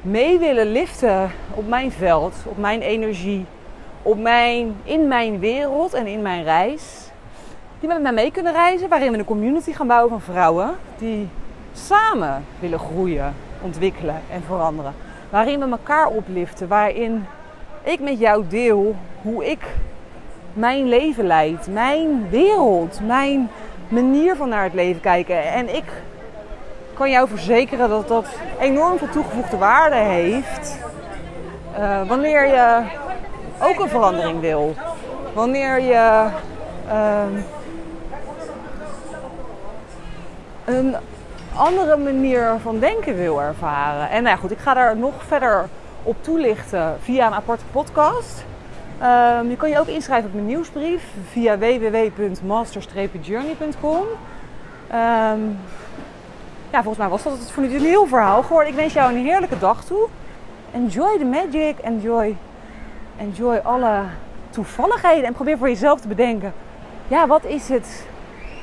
mee 0.00 0.38
willen 0.38 0.72
liften 0.72 1.30
op 1.54 1.68
mijn 1.68 1.92
veld, 1.92 2.34
op 2.44 2.58
mijn 2.58 2.80
energie, 2.80 3.44
op 4.02 4.18
mijn, 4.18 4.76
in 4.82 5.08
mijn 5.08 5.38
wereld 5.38 5.94
en 5.94 6.06
in 6.06 6.22
mijn 6.22 6.42
reis. 6.42 7.10
Die 7.80 7.88
met 7.88 8.02
mij 8.02 8.12
mee 8.12 8.30
kunnen 8.30 8.52
reizen, 8.52 8.88
waarin 8.88 9.12
we 9.12 9.18
een 9.18 9.24
community 9.24 9.72
gaan 9.72 9.86
bouwen 9.86 10.10
van 10.10 10.20
vrouwen 10.20 10.74
die 10.98 11.28
samen 11.76 12.44
willen 12.60 12.78
groeien, 12.78 13.34
ontwikkelen 13.60 14.20
en 14.30 14.42
veranderen. 14.46 14.94
Waarin 15.30 15.60
we 15.60 15.70
elkaar 15.70 16.06
opliften, 16.06 16.68
waarin 16.68 17.26
ik 17.82 18.00
met 18.00 18.18
jou 18.18 18.44
deel 18.48 18.96
hoe 19.22 19.50
ik 19.50 19.64
mijn 20.52 20.88
leven 20.88 21.26
leid, 21.26 21.68
mijn 21.70 22.28
wereld, 22.30 23.00
mijn 23.06 23.48
manier 23.88 24.36
van 24.36 24.48
naar 24.48 24.64
het 24.64 24.74
leven 24.74 25.00
kijken. 25.00 25.52
En 25.52 25.74
ik 25.74 25.84
kan 26.94 27.10
jou 27.10 27.28
verzekeren 27.28 27.88
dat 27.88 28.08
dat 28.08 28.26
enorm 28.60 28.98
veel 28.98 29.08
toegevoegde 29.08 29.56
waarde 29.56 29.96
heeft 29.96 30.78
uh, 31.78 32.08
wanneer 32.08 32.46
je 32.46 32.82
ook 33.60 33.80
een 33.80 33.88
verandering 33.88 34.40
wil. 34.40 34.74
Wanneer 35.34 35.80
je 35.80 36.26
uh, 36.88 37.24
een 40.64 40.96
andere 41.56 41.96
manier 41.96 42.56
van 42.62 42.78
denken 42.78 43.16
wil 43.16 43.42
ervaren. 43.42 44.10
En 44.10 44.22
nou 44.22 44.38
goed, 44.38 44.50
ik 44.50 44.58
ga 44.58 44.74
daar 44.74 44.96
nog 44.96 45.14
verder 45.26 45.68
op 46.02 46.16
toelichten 46.20 46.96
via 47.00 47.26
een 47.26 47.34
aparte 47.34 47.64
podcast. 47.72 48.44
Um, 49.02 49.50
je 49.50 49.56
kan 49.56 49.70
je 49.70 49.78
ook 49.78 49.86
inschrijven 49.86 50.28
op 50.28 50.34
mijn 50.34 50.46
nieuwsbrief 50.46 51.04
via 51.30 51.58
www.master-journey.com. 51.58 54.04
Ehm, 54.88 55.40
ja, 56.70 56.82
volgens 56.82 56.98
mij 56.98 57.08
was 57.08 57.22
dat 57.22 57.32
het 57.32 57.50
voor 57.50 57.62
nu 57.62 57.74
een 57.74 57.80
heel 57.80 58.06
verhaal 58.06 58.42
geworden. 58.42 58.70
Ik 58.70 58.78
wens 58.78 58.92
jou 58.92 59.12
een 59.12 59.24
heerlijke 59.24 59.58
dag 59.58 59.84
toe. 59.84 60.08
Enjoy 60.72 61.18
the 61.18 61.24
magic, 61.24 61.78
enjoy, 61.78 62.36
enjoy 63.18 63.56
alle 63.56 64.02
toevalligheden 64.50 65.24
en 65.24 65.32
probeer 65.32 65.58
voor 65.58 65.68
jezelf 65.68 66.00
te 66.00 66.08
bedenken. 66.08 66.52
Ja, 67.08 67.26
wat 67.26 67.44
is 67.44 67.68
het? 67.68 68.06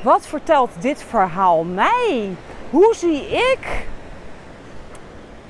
Wat 0.03 0.27
vertelt 0.27 0.69
dit 0.79 1.03
verhaal 1.03 1.63
mij? 1.63 2.35
Hoe 2.73 2.95
zie 2.95 3.27
ik, 3.27 3.85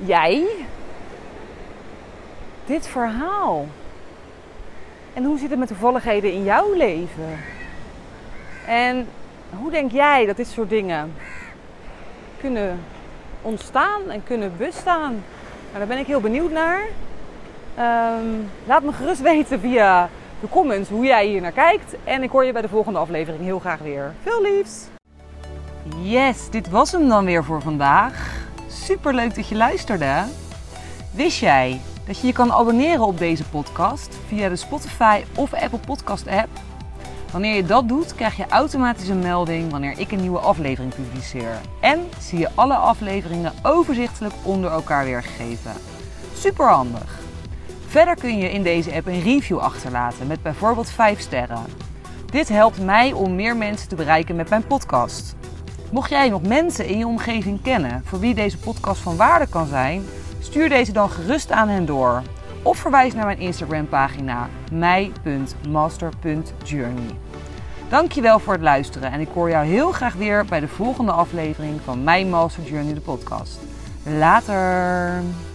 jij, 0.06 0.48
dit 2.66 2.88
verhaal? 2.88 3.68
En 5.14 5.24
hoe 5.24 5.38
zit 5.38 5.50
het 5.50 5.60
met 5.60 5.68
toevalligheden 5.68 6.32
in 6.32 6.44
jouw 6.44 6.74
leven? 6.74 7.40
En 8.68 9.08
hoe 9.50 9.72
denk 9.72 9.92
jij 9.92 10.26
dat 10.26 10.38
dit 10.38 10.48
soort 10.48 10.70
dingen 10.70 11.14
kunnen 12.40 12.80
ontstaan 13.42 14.10
en 14.10 14.24
kunnen 14.24 14.52
bestaan? 14.58 15.12
Nou, 15.68 15.78
daar 15.78 15.88
ben 15.88 15.98
ik 15.98 16.08
heel 16.08 16.22
benieuwd 16.22 16.52
naar. 16.52 16.82
Ehm, 17.76 18.28
laat 18.66 18.84
me 18.84 18.92
gerust 18.92 19.22
weten 19.32 19.60
via 19.60 20.10
de 20.42 20.50
comments 20.50 20.90
hoe 20.90 21.06
jij 21.06 21.26
hier 21.26 21.42
naar 21.42 21.52
kijkt. 21.52 21.96
En 22.04 22.24
ik 22.24 22.30
hoor 22.30 22.46
je 22.46 22.52
bij 22.52 22.62
de 22.62 22.70
volgende 22.70 23.00
aflevering 23.00 23.44
heel 23.44 23.60
graag 23.60 23.80
weer. 23.80 24.14
Veel 24.24 24.42
liefs! 24.42 24.93
Yes, 25.92 26.50
dit 26.50 26.70
was 26.70 26.92
hem 26.92 27.08
dan 27.10 27.26
weer 27.26 27.44
voor 27.44 27.62
vandaag. 27.62 28.48
Super 28.68 29.14
leuk 29.14 29.36
dat 29.36 29.48
je 29.48 29.56
luisterde. 29.56 30.24
Wist 31.12 31.40
jij 31.40 31.82
dat 32.06 32.20
je 32.20 32.28
je 32.28 32.34
kan 32.34 32.52
abonneren 32.52 33.06
op 33.06 33.18
deze 33.18 33.44
podcast 33.44 34.18
via 34.28 34.50
de 34.50 34.56
Spotify 34.56 35.24
of 35.36 35.54
Apple 35.54 35.80
Podcast 35.80 36.28
app? 36.28 36.50
Wanneer 37.32 37.56
je 37.56 37.66
dat 37.66 37.88
doet, 37.88 38.16
krijg 38.16 38.38
je 38.38 38.48
automatisch 38.48 39.08
een 39.08 39.20
melding 39.20 39.72
wanneer 39.72 40.00
ik 40.00 40.12
een 40.12 40.22
nieuwe 40.22 40.40
aflevering 40.40 40.96
publiceer. 40.96 41.60
En 41.80 42.10
zie 42.20 42.40
je 42.40 42.50
alle 42.56 42.76
afleveringen 42.76 43.54
overzichtelijk 43.64 44.34
onder 44.44 44.72
elkaar 44.72 45.06
weergegeven. 45.06 45.72
Super 46.34 46.70
handig. 46.70 47.20
Verder 47.88 48.16
kun 48.16 48.38
je 48.38 48.52
in 48.52 48.64
deze 48.64 48.94
app 48.94 49.08
een 49.08 49.22
review 49.22 49.58
achterlaten 49.58 50.28
met 50.28 50.42
bijvoorbeeld 50.42 50.90
5 50.90 51.20
sterren. 51.20 51.66
Dit 52.26 52.50
helpt 52.50 52.82
mij 52.82 53.12
om 53.12 53.36
meer 53.36 53.58
mensen 53.58 53.90
te 53.90 53.96
bereiken 53.96 54.36
met 54.36 54.50
mijn 54.50 54.68
podcast. 54.68 55.36
Mocht 55.94 56.10
jij 56.10 56.30
nog 56.30 56.42
mensen 56.42 56.88
in 56.88 56.98
je 56.98 57.08
omgeving 57.08 57.62
kennen 57.62 58.02
voor 58.06 58.20
wie 58.20 58.34
deze 58.34 58.58
podcast 58.58 59.02
van 59.02 59.16
waarde 59.16 59.48
kan 59.48 59.68
zijn, 59.68 60.04
stuur 60.40 60.70
deze 60.70 60.92
dan 60.92 61.10
gerust 61.10 61.52
aan 61.52 61.68
hen 61.68 61.86
door. 61.86 62.22
Of 62.62 62.78
verwijs 62.78 63.14
naar 63.14 63.26
mijn 63.26 63.40
Instagram 63.40 63.88
pagina 63.88 64.50
mij.master.journey. 64.72 67.16
Dankjewel 67.90 68.40
voor 68.40 68.54
het 68.54 68.62
luisteren 68.62 69.12
en 69.12 69.20
ik 69.20 69.30
hoor 69.34 69.50
jou 69.50 69.66
heel 69.66 69.92
graag 69.92 70.14
weer 70.14 70.46
bij 70.46 70.60
de 70.60 70.68
volgende 70.68 71.12
aflevering 71.12 71.80
van 71.84 72.04
Mijn 72.04 72.30
Master 72.30 72.64
Journey 72.64 72.94
de 72.94 73.02
podcast. 73.02 73.60
Later. 74.04 75.53